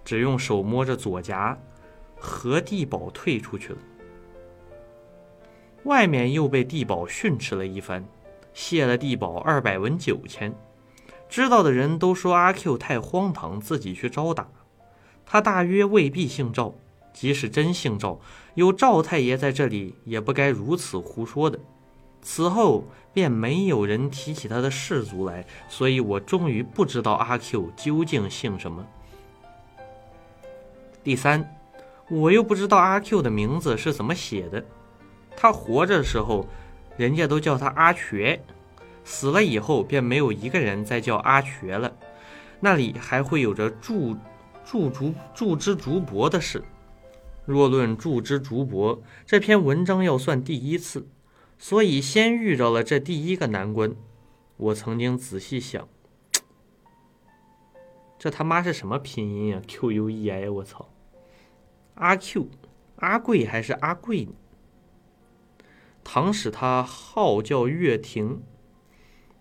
[0.05, 1.59] 只用手摸着左颊，
[2.19, 3.79] 和地保退出去了。
[5.85, 8.05] 外面又被地保训斥了一番，
[8.61, 10.53] 谢了地保二百文酒钱。
[11.29, 14.49] 知道的人都说阿 Q 太荒唐，自己去招打。
[15.25, 16.75] 他大约未必姓赵，
[17.13, 18.19] 即使真姓赵，
[18.55, 21.57] 有赵太爷在这里，也不该如此胡说的。
[22.21, 22.83] 此后
[23.15, 28.85] 便没有人提起他的氏族来，所以我终于不知道阿 Q 究竟姓什么。
[31.05, 31.57] 第三，
[32.11, 34.65] 我又不知道阿 Q 的名字是怎么写的。
[35.37, 36.45] 他活着的时候，
[36.99, 38.43] 人家都叫他阿瘸，
[39.05, 41.97] 死了以后便没有一个人再叫阿瘸了。
[42.61, 44.15] 那里还会有着祝。
[44.71, 46.63] 祝竹祝之竹帛的事，
[47.47, 51.09] 若论祝之竹帛，这篇文章要算第一次，
[51.57, 53.97] 所以先遇着了这第一个难关。
[54.59, 55.89] 我曾经仔细想，
[58.19, 60.91] 这他妈是什么拼音啊？Q U E I，我操！
[61.95, 62.51] 阿 Q，
[62.97, 64.33] 阿贵还是阿贵呢？
[66.11, 68.41] 倘使他号叫月亭，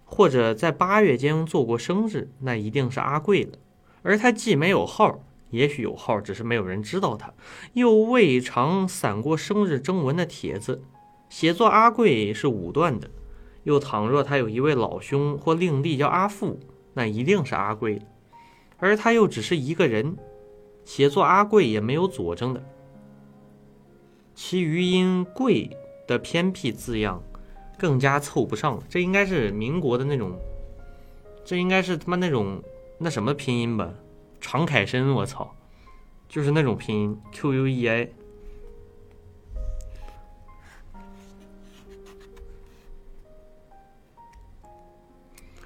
[0.03, 3.51] 或者在八月间做过生日，那一定是阿贵了。
[4.01, 7.33] 而他既没有号，也许有号，只是没有人知道他，
[7.71, 10.83] 又未尝散过生日征文的帖子。
[11.29, 13.09] 写作阿贵是武断的，
[13.63, 16.59] 又倘若他有一位老兄或令弟叫阿富，
[16.95, 18.03] 那一定是阿贵了。
[18.75, 20.17] 而他又只是一个人，
[20.83, 22.61] 写作阿贵也没有佐证的。
[24.35, 25.69] 其余因“贵”
[26.07, 27.21] 的偏僻字样，
[27.77, 28.81] 更加凑不上。
[28.89, 30.39] 这应该是民国的那种，
[31.45, 32.63] 这应该是他妈那种。
[32.99, 33.93] 那什么拼音吧，
[34.41, 35.55] 常凯申，我操，
[36.27, 38.09] 就是那种拼音 Q U E I。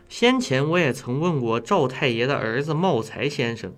[0.09, 3.73] 先前我也曾问过赵太爷的儿子茂才先生，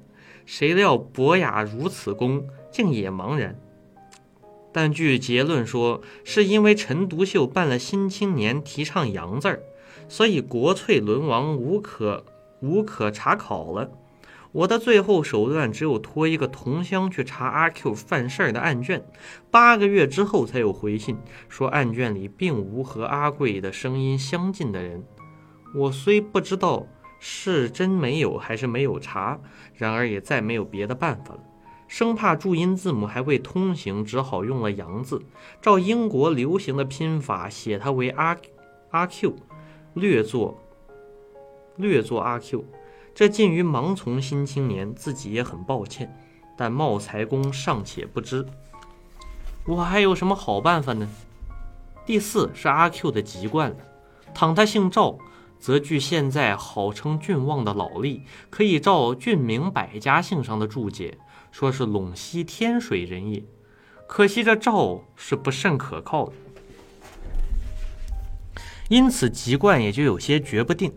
[0.48, 3.56] 谁料博雅如此功，竟也茫然。
[4.74, 9.64] 但据结论说，是因为陈独秀办了《新青年》，提倡“洋”字儿，
[10.10, 12.26] 所以国粹沦亡，无可。
[12.62, 13.92] 无可查考了，
[14.54, 19.04] 我的最后手段只有托一个同乡去查阿 Q 犯事儿的案卷，
[19.52, 21.18] 八个月之后才有回信，
[21.50, 25.04] 说案卷里并无和阿贵的声音相近的人。
[25.76, 26.88] 我虽不知道
[27.20, 29.38] 是真没有还是没有查，
[29.74, 31.42] 然而也再没有别的办法了，
[31.88, 35.22] 生怕注音字母还未通行，只好用了洋字，
[35.62, 38.38] 照英国流行的拼法写它为阿
[38.92, 39.36] 阿 Q，
[39.94, 40.60] 略作。
[41.76, 42.64] 略作阿 Q，
[43.16, 46.16] 这近于盲从新青年，自己也很抱歉，
[46.56, 48.46] 但茂才公尚且不知，
[49.66, 51.10] 我还有什么好办法呢？
[52.06, 53.76] 第四是阿 Q 的籍贯，
[54.36, 55.18] 倘他姓赵，
[55.58, 58.22] 则据现在号称郡望的老吏，
[58.52, 61.18] 可以照郡名百家姓上的注解，
[61.54, 63.44] 说是陇西天水人也。
[64.08, 66.34] 可惜这赵是不甚可靠的，
[68.90, 70.92] 因此籍贯也就有些决不定。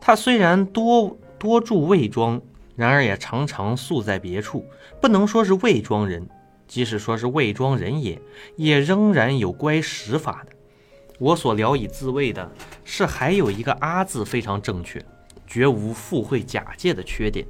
[0.00, 2.42] 他虽然多多住魏庄，
[2.74, 4.66] 然而也常常宿在别处，
[5.00, 6.28] 不能说是魏庄人。
[6.66, 8.20] 即使说是魏庄人也，
[8.56, 10.52] 也仍然有乖使法的。
[11.20, 12.50] 我所聊以自慰的
[12.84, 15.00] 是，还有一个阿字非常正确，
[15.46, 17.46] 绝无附会假借的缺点，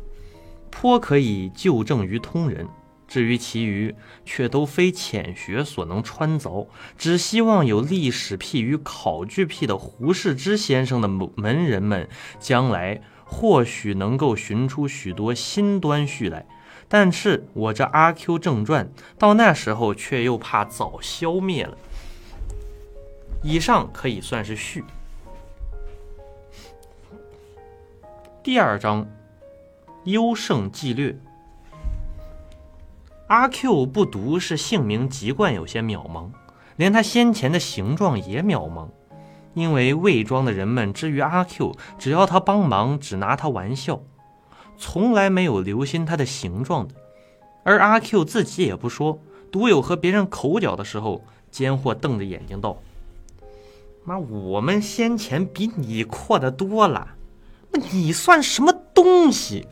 [0.73, 2.67] 颇可以就正于通人。
[3.07, 3.95] 至于其余，
[4.25, 6.67] 却都非浅学所能穿凿。
[6.97, 11.07] 只希望有历史癖与考据癖的胡适之先生的
[11.37, 12.09] 门人们，
[12.41, 16.47] 将来或许能够寻出许多新端绪来。
[16.89, 18.87] 但是我这《阿 Q 正传》
[19.19, 21.77] 到那时候却又怕早消灭了。
[23.43, 24.83] 以上可以算是序。
[28.43, 29.07] 第二章，
[30.05, 31.17] 优胜计略。
[33.29, 36.31] 阿 Q 不独是姓名籍贯有些渺茫，
[36.77, 38.89] 连他先前的形状也渺茫。
[39.55, 44.01] 因为魏庄的人们之于阿 Q，只要他帮忙，只拿他玩笑。
[44.79, 46.95] 从来没有留心他的形状的，
[47.63, 52.79] 而阿 Q 自己也不说，独有和别人口角的时候，奸货瞪着眼睛道
[54.05, 57.15] ：“妈，我们先前比你阔的多了，
[57.71, 59.67] 那你算什么东西？”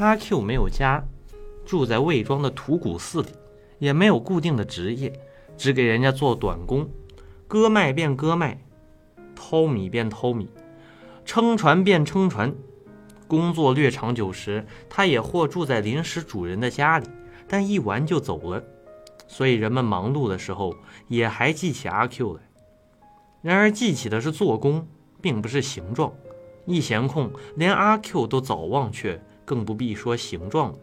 [0.00, 1.04] 阿 Q 没有家，
[1.66, 3.28] 住在魏庄的土谷寺里，
[3.78, 5.12] 也没有固定的职业，
[5.58, 6.88] 只给人家做短工，
[7.46, 8.64] 割麦便割麦，
[9.36, 10.48] 掏米便掏米，
[11.26, 12.54] 撑船便撑船。
[13.28, 17.06] 工作略长久时，他也或住在临时主人的家里，
[17.46, 18.64] 但一玩就走了。
[19.28, 20.74] 所以人们忙碌的时候，
[21.08, 22.40] 也还记起阿 Q 来。
[23.42, 24.88] 然而记起的是做工，
[25.20, 26.10] 并不是形状。
[26.64, 30.78] 一闲空，连阿 Q 都早忘却，更不必说形状了。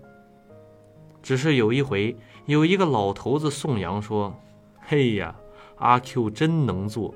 [1.24, 4.38] 只是有一回，有一个老头子颂扬说
[4.86, 5.38] ：“嘿呀，
[5.78, 7.15] 阿 Q 真能做。”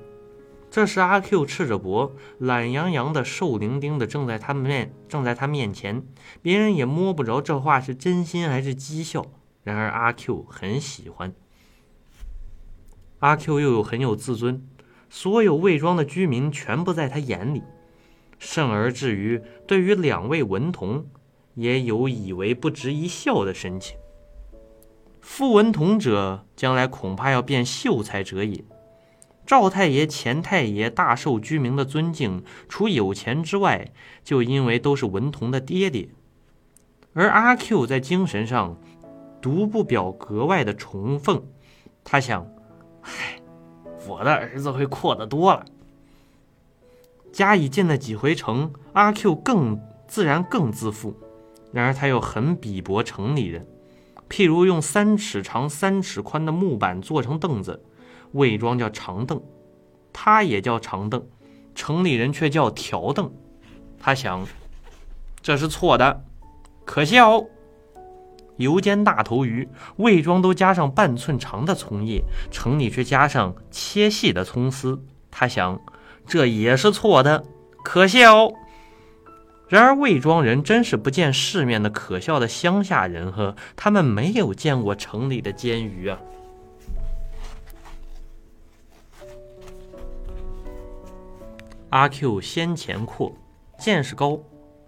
[0.72, 6.02] 这时，阿 Q 赤着脖，懒洋洋的、瘦伶仃的，正在他面正在他面前，
[6.40, 9.26] 别人也摸不着这话是真心还是讥笑。
[9.62, 11.34] 然而阿 Q 很喜欢。
[13.18, 14.66] 阿 Q 又有很有自尊，
[15.10, 17.62] 所有魏庄的居民全部在他眼里，
[18.38, 21.06] 甚而至于对于两位文童，
[21.54, 23.96] 也有以为不值一笑的神情。
[25.20, 28.64] 夫文童者，将来恐怕要变秀才者也。
[29.44, 33.92] 赵太爷、钱太爷大受居民的尊敬，除有钱之外，
[34.24, 36.08] 就因为都是文童的爹爹。
[37.12, 38.76] 而阿 Q 在精神上，
[39.40, 41.44] 独不表格外的崇奉。
[42.02, 42.46] 他想，
[43.02, 43.40] 唉，
[44.08, 45.64] 我的儿子会阔得多了。
[47.32, 51.14] 家已进了几回城，阿 Q 更自然更自负。
[51.72, 53.66] 然而他又很鄙薄城里人，
[54.28, 57.82] 譬如用三尺长、三尺宽的木板做成凳子。
[58.32, 59.42] 魏庄叫长凳，
[60.12, 61.26] 他也叫长凳，
[61.74, 63.30] 城里人却叫条凳。
[63.98, 64.46] 他想，
[65.42, 66.24] 这是错的，
[66.84, 67.44] 可笑。
[68.56, 75.02] 油煎大头鱼，魏庄都加上半寸长的葱叶，城里却加上切细的葱丝。
[75.30, 75.80] 他想，
[76.26, 77.44] 这也是错的，
[77.82, 78.52] 可笑。
[79.72, 86.20] 然而魏庄人真是不见世面的可笑的乡下人呵，他们没有见过城里的煎鱼啊。
[91.88, 93.34] 阿 Q 先前阔，
[93.78, 94.38] 见识高，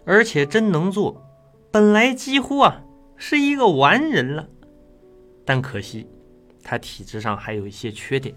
[0.05, 1.27] 而且真能做，
[1.71, 2.83] 本来几乎啊
[3.17, 4.47] 是一个完人了。
[5.47, 6.07] 但可惜，
[6.63, 8.37] 他体质上还有一些缺点。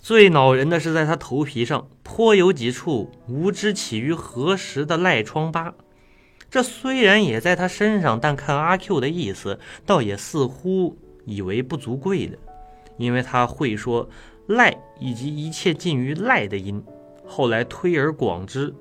[0.00, 5.74] 最恼人的是，在他头皮上颇有几处无知起于何时的赖疮疤。
[6.50, 10.96] 这虽然也在他身上，但看阿 Q 的意思，倒也似乎
[11.26, 12.38] 以为不足贵的，
[12.96, 14.08] 因为他会说
[14.46, 16.82] 赖以及一切近于赖的音。
[17.26, 18.72] 后来推而广之，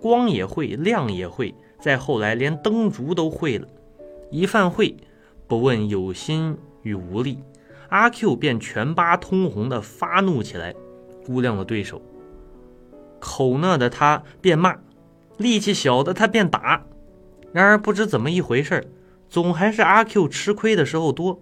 [0.00, 3.66] 光也会，亮也会，再后来连灯烛都会了。
[4.30, 4.94] 一犯会，
[5.46, 7.38] 不问有心与无力，
[7.94, 10.74] 阿 Q 便全巴通红的发怒起来，
[11.24, 12.02] 估量了对手。
[13.20, 14.78] 口讷的他便骂，
[15.38, 16.84] 力气小的他便打。
[17.52, 18.90] 然而不知怎么一回事
[19.30, 21.40] 总还是阿 Q 吃亏的时候多。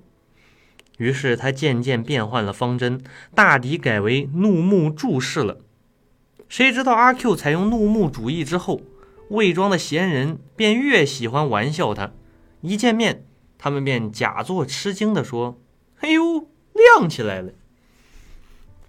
[0.99, 3.03] 于是他渐渐变换了方针，
[3.35, 5.57] 大抵改为怒目注视了。
[6.51, 8.83] 谁知道阿 Q 采用怒目主义之后，
[9.31, 12.13] 魏庄的闲人便越喜欢玩笑他。
[12.61, 13.25] 一见面，
[13.57, 15.59] 他们便假作吃惊地说
[16.03, 17.53] ：“哎呦，亮起来了！”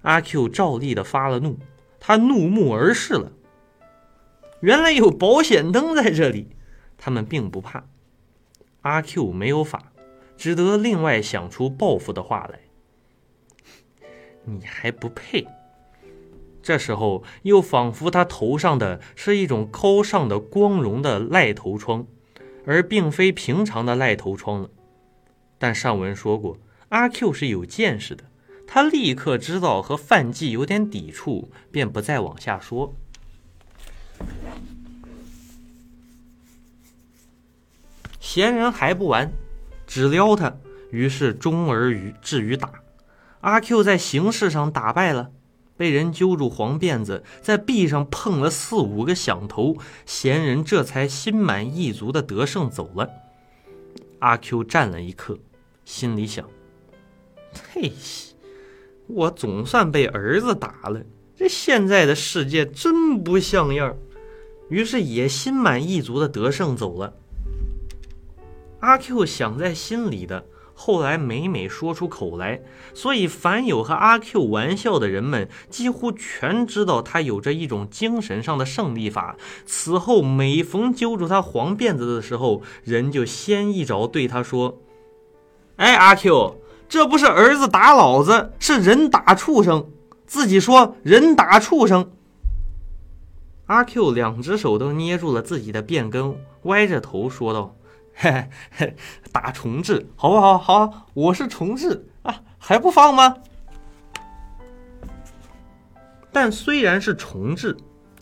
[0.03, 1.57] 阿 Q 照例的发了怒，
[1.99, 3.31] 他怒目而视了。
[4.59, 6.49] 原来有保险灯在这里，
[6.97, 7.85] 他们并不怕。
[8.81, 9.93] 阿 Q 没有法，
[10.35, 12.59] 只得另外想出报复的话来
[14.43, 15.47] ：“你还不配！”
[16.61, 22.07] 这时候，又仿佛他头上的是一种高尚的、光荣的赖头疮，
[22.65, 24.69] 而并非平常的赖头疮了。
[25.57, 26.57] 但上文说过，
[26.93, 28.23] 阿 Q 是有见识的，
[28.67, 32.93] 他立刻知道和范纪有点抵触，便不再往下说。
[38.19, 39.31] 闲人还不完，
[39.87, 40.55] 只撩他，
[40.91, 42.71] 于是终而于至于打。
[43.41, 45.31] 阿 Q 在形式上打败了。
[45.75, 49.75] 被人揪住黄辫子，在壁上碰了四五个响头，
[50.05, 53.09] 闲人这才心满意足的得胜走了。
[54.19, 55.39] 阿 Q 站了一刻，
[55.83, 56.47] 心里想：
[57.71, 57.91] 嘿，
[59.07, 61.01] 我总算被儿子打了，
[61.35, 63.95] 这现在的世界真不像样。
[64.69, 67.13] 于是也心满意足的得胜走了。
[68.79, 70.45] 阿 Q 想在心里的。
[70.75, 72.59] 后来每每说出口来，
[72.95, 79.37] 所以凡有和阿 Q 玩笑的人们，几乎全知道他有着一种精神上的胜利法。
[79.67, 84.81] 此后每逢揪住他黄辫子的时候，人就先一着对他说
[85.77, 86.55] ：“哎，阿 Q，
[86.93, 89.89] 这不是儿子打老子，是人打畜生。
[90.27, 92.11] 自己说人打畜生。”
[93.65, 96.35] 阿 Q 两只手都捏住了自己的辫根，
[96.65, 97.75] 歪着头说道。
[98.13, 98.95] 嘿嘿，
[99.31, 100.55] 打重置，好不好？
[100.55, 103.37] 好，我是重置啊，还不放吗？
[106.31, 107.75] 但虽然是重置，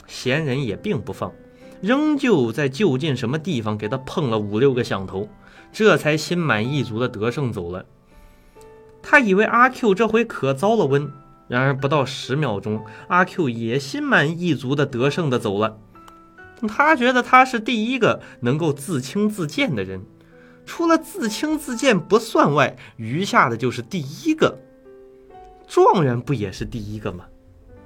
[0.08, 1.34] 闲人也并不放，
[1.82, 5.28] 仍旧在就近什么地方给他碰了五六个响头，
[5.74, 7.86] 这才心满意足的得胜走了。
[9.02, 11.10] 他以为阿 Q 这回可遭了瘟，
[11.48, 15.78] 然而不到十秒钟，阿 Q 也心满意足的得胜的走了。
[16.68, 20.02] 他觉得他是第一个能够自轻自贱的人，
[20.66, 24.60] 除了自轻自贱不算外，余下的就是第一个。
[25.68, 27.26] 状元不也是第一个吗？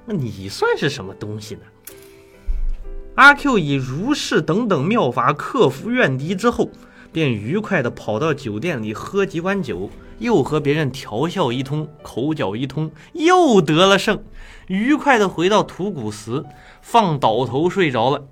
[0.06, 1.62] 那你算是什么东西呢？
[3.16, 6.70] 阿 Q 以如是等等妙法克服怨敌之后，
[7.14, 9.90] 便愉快地跑到酒店里喝几碗酒，
[10.20, 14.24] 又和别人调笑一通，口角一通，又得了胜，
[14.68, 16.46] 愉快地回到土谷寺，
[16.82, 18.26] 放倒头睡着了。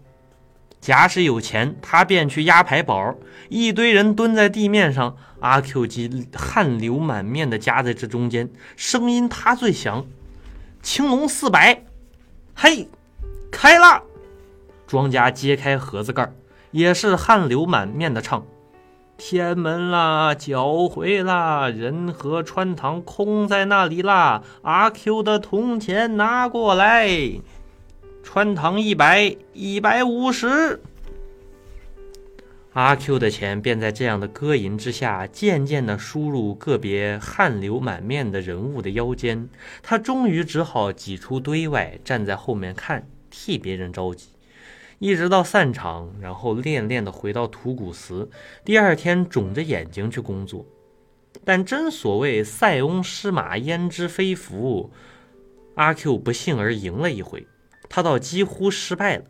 [0.79, 3.15] 假使有钱，他便去压牌宝。
[3.49, 10.05] 一堆人蹲在地面上，阿 Q 即汗流满面的夹在这中间，声音他最响。
[10.81, 11.83] 青龙四百，
[12.53, 12.89] 嘿，
[13.49, 14.03] 开了！
[14.85, 16.33] 庄家揭开盒子盖，
[16.71, 18.45] 也是汗流满面的唱：
[19.17, 27.09] 天门啦，脚回啦，仁和穿堂空在那里啦，阿 Q 的铜钱拿过来。
[28.23, 30.81] 穿堂一百一百五十，
[32.71, 39.47] 阿 Q 的钱便在这样的歌吟之下，渐渐地输入个别汗流满面的人物的腰间。
[39.81, 44.29] 他终于只好挤出堆外，站在后面看，替别人着急，
[45.03, 48.29] 一直到散场，然后恋恋地回到土谷祠。
[48.63, 50.65] 第二天肿着眼睛去工作。
[51.43, 54.93] 但真所谓塞翁失马焉知非福，
[55.75, 57.45] 阿 Q 不幸而赢了一回。
[57.89, 59.25] 他倒几乎失败了。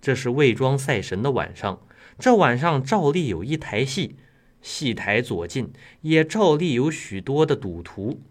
[0.00, 1.82] 这是魏庄赛神的晚上，
[2.18, 4.16] 这晚上照例有一台戏，
[4.62, 8.22] 戏台左近也照例有许多的赌徒。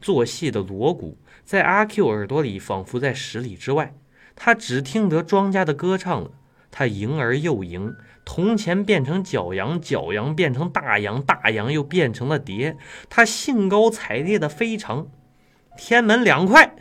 [0.00, 3.94] 做戏的锣鼓在阿 Q 耳朵里仿佛在十里之外，
[4.40, 6.30] 他只听得庄家的歌唱了。
[6.70, 12.76] 他赢而又赢，铜钱变成角羊，角羊变成大羊，大羊又变成了蝶。
[13.08, 15.08] 他兴高采烈的非常，
[15.76, 16.76] 天门两块。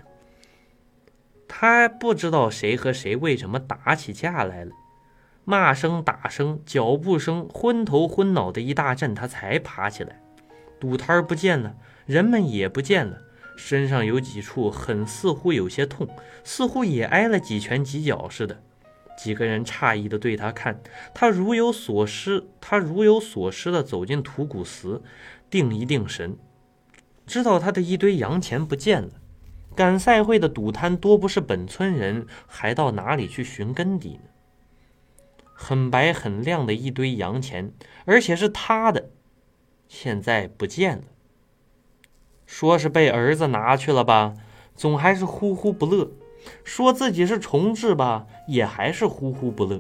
[1.48, 4.72] 他不知道谁和谁为什么打起架来了，
[5.46, 10.22] 骂声、打声、脚步声，昏头昏脑的一大阵，他才爬起来。
[10.80, 13.22] 赌摊不见了，人们也不见了，
[13.58, 16.08] 身上有几处很似乎有些痛，
[16.46, 18.64] 似乎也挨了几拳几脚似的。
[19.18, 20.80] 几个人诧异的对他看，
[21.14, 25.02] 他如有所失，他如有所失的走进土谷祠，
[25.50, 26.38] 定一定神，
[27.26, 29.10] 知道他的一堆洋钱不见了。
[29.76, 34.30] 赶赛会的赌摊多不是本村人，还到哪里去寻根底呢？
[35.54, 37.74] 很白很亮的一堆洋钱，
[38.06, 39.10] 而且是他的，
[39.88, 41.04] 现在不见了。
[42.48, 44.34] 说是被儿子拿去了吧，
[44.76, 46.08] 总还是呼呼不乐；
[46.64, 49.80] 说自己是重置吧，也还是呼呼不乐。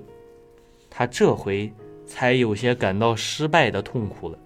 [0.90, 1.74] 他这回
[2.06, 4.38] 才有些感到失败的痛苦了，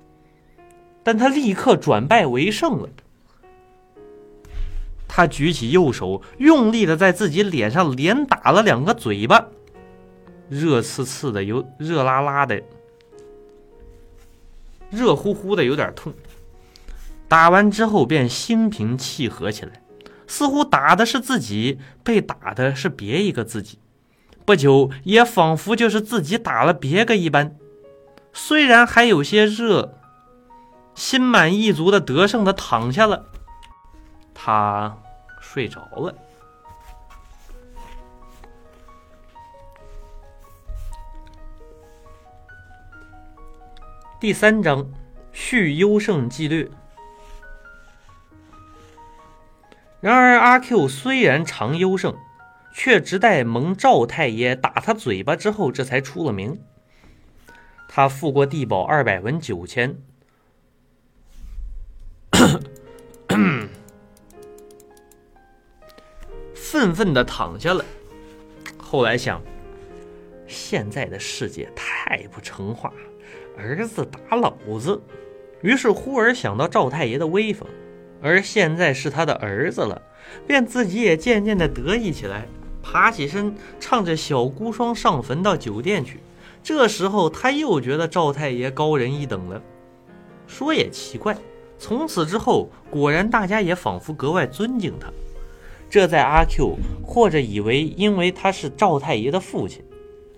[1.03, 2.87] 但他立刻转败为胜了。
[5.07, 9.47] 他举起右手，用力的在自己脸上连打了两个嘴巴，
[10.47, 12.61] 热刺刺的，有热辣辣的，
[14.89, 16.13] 热乎乎的，有点痛。
[17.31, 19.81] 打完之后便心平气和起来，
[20.27, 23.79] 似乎打的是自己，被打的是别一个自己。
[24.43, 27.55] 不久，也仿佛就是自己打了别个一般。
[28.33, 29.97] 虽然还有些热，
[30.93, 33.27] 心满意足的得胜的躺下了。
[34.33, 34.97] 他
[35.39, 36.13] 睡着了。
[44.19, 44.85] 第三章，
[45.31, 46.69] 续优胜纪律。
[50.01, 52.17] 然而阿 Q 虽然常优胜，
[52.73, 56.59] 却只待蒙赵太爷打他嘴巴之后，这才出了名。
[57.87, 59.95] 他付过地保二百文九千，
[66.55, 67.85] 愤愤的躺下了。
[68.81, 69.41] 后来想，
[70.47, 72.91] 现在的世界太不成话，
[73.57, 74.99] 儿子打老子。
[75.61, 77.69] 于是忽而想到赵太爷的威风，
[78.21, 80.01] 而现在是他的儿子了，
[80.45, 82.45] 便自己也渐渐的得意起来，
[82.83, 86.19] 爬起身，唱着《小孤孀上坟》到酒店去。
[86.63, 89.61] 这时候他又觉得赵太爷高人一等了。
[90.45, 91.35] 说也奇怪，
[91.79, 95.11] 从此之后，果然大家也仿佛格外尊敬他。
[95.89, 99.83] 这在阿 Q 或者以为因为他是赵太爷的父亲，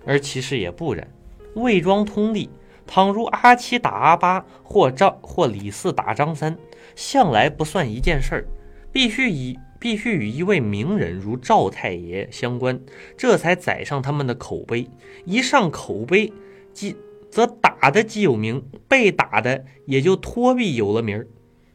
[0.06, 1.06] 而其实也不然。
[1.54, 2.48] 魏庄通例。
[2.86, 6.54] 倘如阿七打阿八，或张或李四打张三，
[6.94, 8.46] 向来不算一件事儿，
[8.92, 12.80] 必须以必须与一位名人如赵太爷相关，
[13.16, 14.88] 这才载上他们的口碑。
[15.24, 16.32] 一上口碑，
[16.72, 16.96] 即
[17.30, 21.26] 则打的既有名，被打的也就托必有了名儿。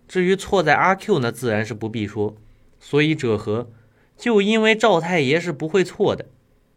[0.08, 2.36] 至于错在阿 Q 呢，自然是不必说。
[2.80, 3.70] 所以者何？
[4.18, 6.26] 就因为赵太爷是不会错的，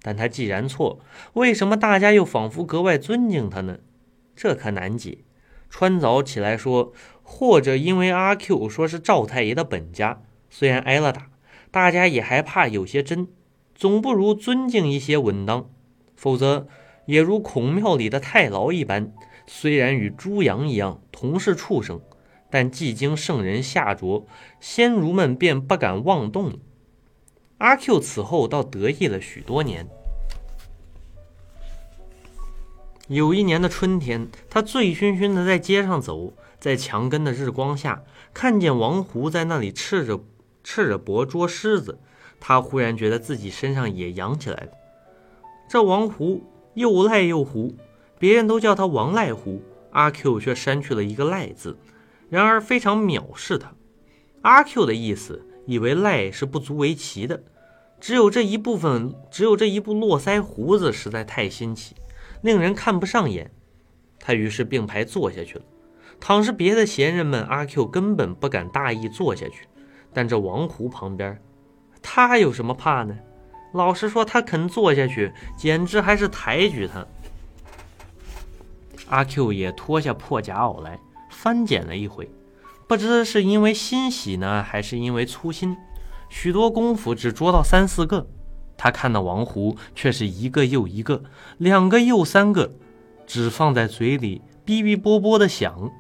[0.03, 1.01] 但他既然错，
[1.33, 3.79] 为什么大家又仿佛格外尊敬他呢？
[4.37, 5.19] 这可难解。
[5.73, 6.93] 穿凿起来说，
[7.23, 11.31] 或者因为阿 Q 说是赵太爷的本家，虽然挨了打，
[11.71, 13.27] 大家也还怕有些真，
[13.75, 15.71] 总不如尊敬一些稳当。
[16.15, 16.69] 否则，
[17.07, 19.15] 也如孔庙里的太牢一般，
[19.47, 22.03] 虽然与猪羊一样同是畜生，
[22.51, 24.27] 但既经圣人下着，
[24.61, 26.53] 仙儒们便不敢妄动。
[27.57, 29.89] 阿 Q 此后倒得意了许多年。
[33.15, 38.03] 有一年的春天，他醉醺醺的在街上走，在墙根的日光下，
[38.33, 40.25] 看见王胡在那里赤着
[40.65, 41.99] 赤着脖捉狮子，
[42.41, 44.69] 他忽然觉得自己身上也痒起来了。
[45.69, 46.43] 这王胡
[46.73, 47.75] 又赖又胡，
[48.19, 49.61] 别人都叫他王赖胡，
[49.91, 51.77] 阿 Q 却删去了一个赖字，
[52.31, 53.75] 然而非常藐视他。
[54.41, 57.43] 阿 Q 的意思，以为赖是不足为奇的，
[58.01, 61.95] 只有这一部分，只有这一部络腮胡子实在太新奇。
[62.43, 63.51] 令人看不上眼，
[64.21, 65.65] 他于是并排坐下去了。
[66.21, 69.67] 倘是别的闲人们，阿 Q 根本不敢大意坐下去。
[70.13, 71.41] 但这王胡旁边，
[72.03, 73.17] 他有什么怕呢？
[73.73, 77.07] 老实说，他肯坐下去，简直还是抬举他。
[79.09, 80.99] 阿 Q 也脱下破夹袄来
[81.31, 82.31] 翻捡了一回，
[82.87, 85.77] 不知是因为欣喜呢，还是因为粗心，
[86.29, 88.27] 许多功夫只捉到三四个。
[88.83, 91.23] 他看到王胡却是一个又一个，
[91.57, 92.73] 两个又三个，
[93.29, 95.93] 只放在嘴里哔哔啵啵的响。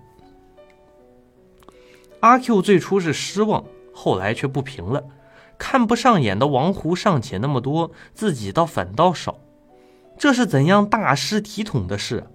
[2.18, 3.64] 阿 Q 最初是失望，
[3.94, 5.04] 后来却不平了，
[5.56, 9.38] 看不上眼的王胡尚且那么多，自己倒反倒少，
[10.18, 12.26] 这是怎样大失体统的事？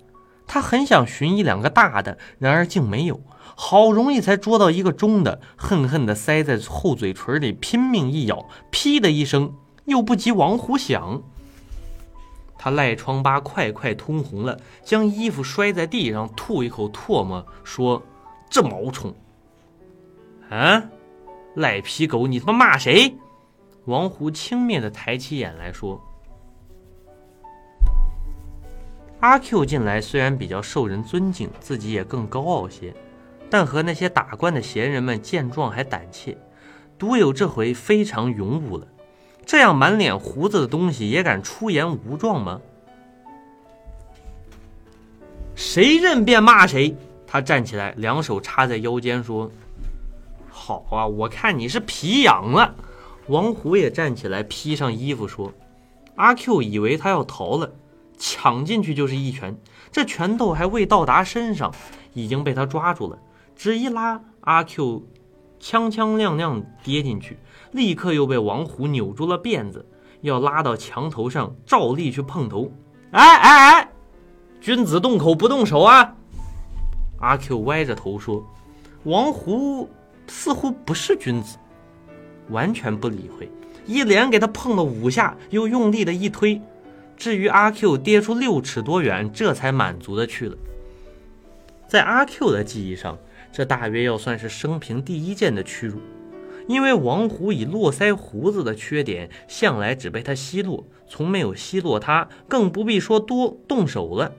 [0.48, 3.20] 他很想寻一两个大的，然而竟没有，
[3.58, 9.54] 好容易才捉到一个中的，恨恨地塞在后嘴唇里，拼命一咬，噼的一声。
[9.88, 11.24] 又不及王虎响，
[12.58, 18.04] 他赖疮疤快快通红了，将衣服摔在地上，吐一口唾沫，说
[18.52, 19.16] ：“这毛虫！”
[20.52, 20.84] 啊，
[21.56, 23.16] 赖皮狗，你他妈骂谁？
[23.86, 26.02] 王虎轻蔑的抬起眼来说
[29.22, 32.94] ：“阿 Q 进来虽然比较受人尊敬，自己也更高傲些，
[33.50, 36.38] 但和那些打官的闲人们见状还胆怯，
[36.98, 38.86] 独有这回非常勇武了。”
[39.48, 42.60] 这样满脸胡子的东西也敢出言无状吗？
[45.56, 46.94] 谁认便骂谁。
[47.26, 49.50] 他站起来，两手插在腰间说
[50.52, 52.76] ：“好啊，我看你是皮痒了。”
[53.28, 55.54] 王虎也站起来，披上衣服说
[56.16, 57.72] ：“阿 Q 以为他要逃了，
[58.18, 59.58] 抢进去就是一拳，
[59.94, 61.74] 这拳头还未到达身上，
[62.14, 63.18] 已经被他抓住了，
[63.56, 65.08] 只一拉，阿 Q
[65.62, 67.38] 锵锵亮亮跌进去。”
[67.78, 69.86] 立刻又被王虎扭住了辫子，
[70.20, 72.70] 要拉到墙头上，照例去碰头。
[73.12, 73.90] 哎哎哎，
[74.60, 76.16] 君子动口不动手啊！
[77.20, 78.46] 阿 Q 歪着头说
[79.06, 79.90] ：“王虎
[80.28, 81.58] 似乎不是君子，
[82.50, 83.50] 完全不理会，
[83.86, 86.62] 一连给他碰了五下，又用力的一推。
[87.16, 90.58] 至于阿 Q 跌出六尺多远，这才满足的去了。
[91.88, 93.18] 在阿 Q 的记忆上，
[93.52, 96.00] 这大约要算是生平第一件的屈辱。”
[96.68, 104.34] 因为王虎以络腮胡子的缺点，向来只被他奚落，从没有奚落他，更不必说多动手了。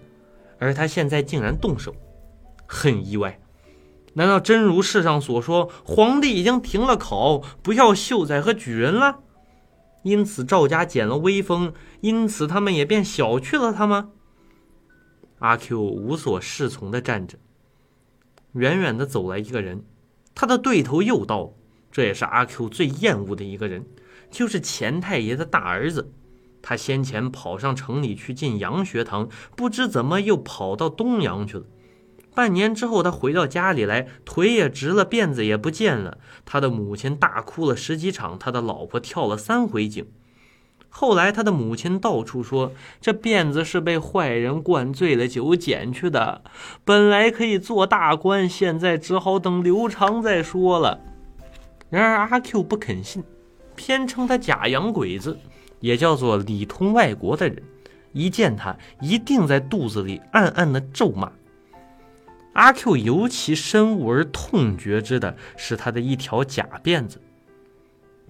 [0.59, 1.95] 而他现在竟然动手，
[2.67, 3.41] 很意外。
[4.15, 9.21] 难道真如世上所说，皇帝已经停了考，不要秀才和举人了？
[10.03, 14.11] 因此赵家减了威风，因此他们也便小觑了他吗？
[15.39, 17.39] 阿 Q 无所适从地站着，
[18.53, 19.85] 远远地走来一个人，
[20.35, 21.53] 他的对头又到，
[21.99, 23.85] 这也是阿 Q 最厌恶的一个人，
[24.31, 26.13] 就是钱太爷的大儿子。
[26.63, 31.65] 他先前跑上城里去进洋学堂，不知怎么又跑到东洋去了。
[32.37, 36.19] 半年之后，他回到家里来，腿也直了，辫子也不见了。
[36.45, 40.07] 他的母亲大哭了十几场，他的老婆跳了三回井。
[40.89, 42.71] 后来，他的母亲到处说，
[43.01, 46.45] 这辫子是被坏人灌醉了酒捡去的，
[46.85, 51.01] 本来可以做大官，现在只好等刘长再说了。
[51.91, 53.25] 然而阿 Q 不肯信，
[53.75, 55.39] 偏称他假洋鬼子，
[55.81, 57.63] 也叫做里通外国的人，
[58.13, 61.33] 一见他一定在肚子里暗暗的咒骂。
[62.53, 67.21] 阿 Q 尤其深恶而痛绝之的是他的一条假辫子。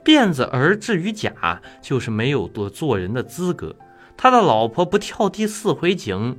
[0.04, 3.74] 辫子而至于假，就是没有了做人的资格。
[4.16, 6.38] 他的老婆不跳第四回井，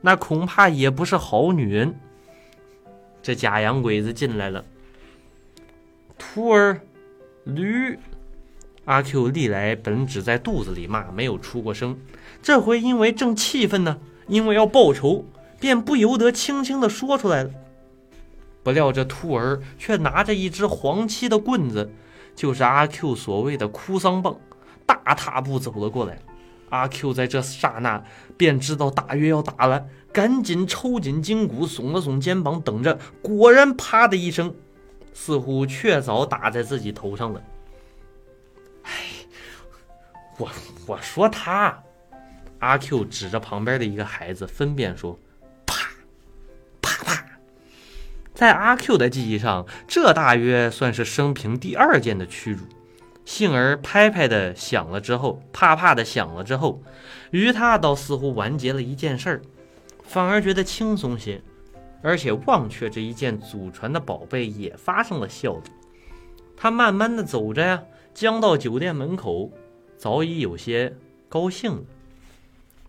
[0.00, 1.94] 那恐怕也不是好女人。
[3.22, 4.64] 这假洋鬼子进来了，
[6.32, 6.80] 徒儿，
[7.42, 7.98] 驴。
[8.84, 11.98] 阿 Q 历来本只在肚子里骂，没有出过声。
[12.40, 15.24] 这回因为正气愤呢，因为要报仇，
[15.58, 17.50] 便不由得轻轻地说出来了。
[18.62, 21.90] 不料这兔儿却拿着一只黄漆的棍子。
[22.36, 24.38] 就是阿 Q 所谓的哭丧棒，
[24.86, 26.20] 大踏步走了过来。
[26.68, 28.04] 阿 Q 在这刹那
[28.36, 33.00] 便知道大约要打了，赶紧抽紧筋骨，耸了耸肩膀，等着。
[33.20, 34.54] 果然，啪的一声，
[35.12, 37.42] 似乎确凿打在自己头上了。
[38.82, 38.92] 哎，
[40.38, 40.50] 我
[40.86, 41.82] 我说他，
[42.58, 45.18] 阿 Q 指着旁边的一个孩子，分辨说。
[45.66, 45.90] 啪，
[46.80, 47.24] 啪啪
[48.34, 52.64] 在阿 Q 的记忆上，这大约算是生平第二件的屈辱。
[53.26, 56.82] 幸而拍拍的响了之后，啪啪的响了之后，
[57.30, 59.42] 于他倒似乎完结了一件事儿，
[60.02, 61.42] 反而觉得轻松些，
[62.02, 65.70] 而且忘却这一件祖传的宝贝也发生了效力。
[66.56, 67.82] 他慢慢的走着呀，
[68.12, 69.50] 将到酒店门口，
[69.96, 70.94] 早已有些
[71.28, 71.82] 高兴了。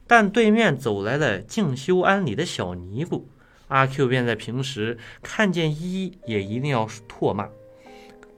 [0.07, 3.28] 但对面走来了静修庵里的小尼姑。
[3.70, 7.47] 阿 Q 便在平时看见一也一定要唾骂，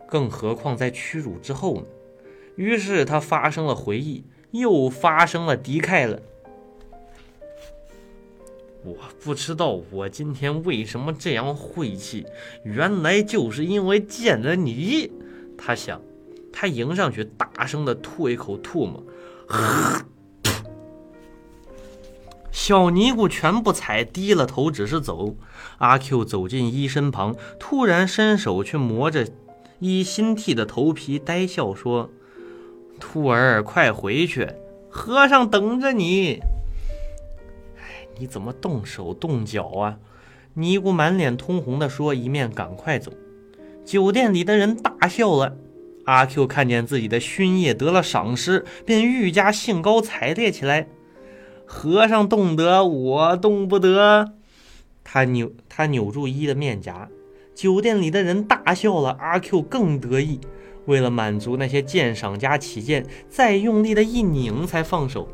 [0.08, 1.86] 更何况在屈辱之后呢？
[2.56, 6.22] 于是他发生了回忆，又发生了敌忾了。
[8.86, 12.26] 我不知道我今天为什么这样晦气，
[12.64, 15.10] 原来就是因为见了你。
[15.58, 16.02] 他想，
[16.52, 19.02] 他迎上去，大声的吐一口唾沫。
[22.52, 25.36] 小尼姑全不睬，低了头，只是走。
[25.78, 29.28] 阿 Q 走进一身旁，突然伸手去摸着
[29.80, 32.10] 一新剃的头皮，呆笑说
[33.00, 34.48] ：“兔儿，快回去，
[34.90, 36.40] 和尚等着你。”
[38.20, 39.98] 你怎么动手动脚啊？
[40.56, 43.12] 尼姑满脸通红的说，一面赶快走。
[43.84, 45.58] 酒店里的人大笑了。
[46.06, 50.88] 阿 Q 看见自己的熏业得了赏识，便愈加兴高采烈起来。
[51.66, 54.34] 和尚动得，我动不得。
[55.04, 57.10] 他扭他扭住一的面颊，
[57.56, 59.18] 酒店里的人大笑了。
[59.20, 60.40] 阿 Q 更得意，
[60.86, 65.28] 为了满足那些鉴赏家起见，再用力的一拧才放手。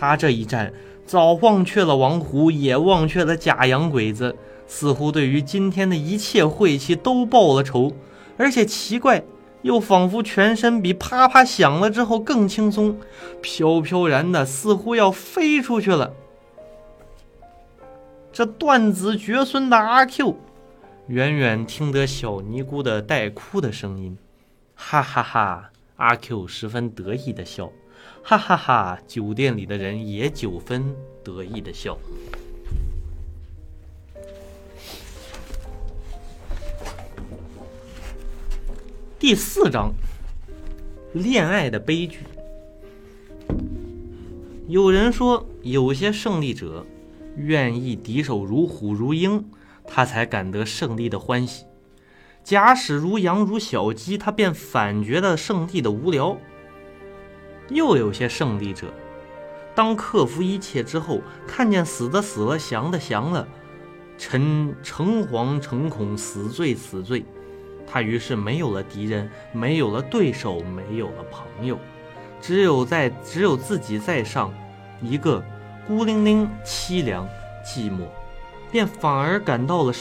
[0.00, 0.72] 他这一战，
[1.04, 4.34] 早忘却了王胡，也忘却了假洋鬼子，
[4.66, 7.92] 似乎对于今天的一切晦气都报了仇，
[8.38, 9.22] 而且奇怪。
[9.60, 12.98] 又仿佛全身比啪啪响了之后更轻松，
[13.42, 16.14] 飘飘然的，似乎要飞出去了。
[18.32, 20.34] 这断子绝孙的阿 Q，
[21.08, 24.16] 远远听得小尼姑的带哭的声音，
[24.74, 25.70] 哈哈哈！
[25.96, 27.70] 阿 Q 十分得意的笑，
[28.22, 28.98] 哈哈哈！
[29.08, 30.94] 酒店里的人也九分
[31.24, 31.98] 得意的笑。
[39.18, 39.92] 第四章，
[41.12, 42.20] 恋爱的悲剧。
[44.68, 46.86] 有人说，有些胜利者
[47.36, 49.44] 愿意敌手如虎如鹰，
[49.84, 51.64] 他才感得胜利的欢喜；
[52.44, 56.38] 假使如羊如小鸡，他便反觉得胜利的无聊。
[57.70, 58.88] 又有些胜利者，
[59.74, 63.48] 当克服一切之后，看见死的死了，降的降了，
[64.18, 67.24] 诚诚惶诚恐，死罪死罪。
[67.86, 71.78] 他于是没有了敌人，没有了对手，没有了朋友，
[72.40, 74.52] 只有在只有自己在上，
[75.00, 75.42] 一个
[75.86, 77.26] 孤零零、凄凉、
[77.64, 78.06] 寂寞，
[78.70, 79.92] 便反而感到了。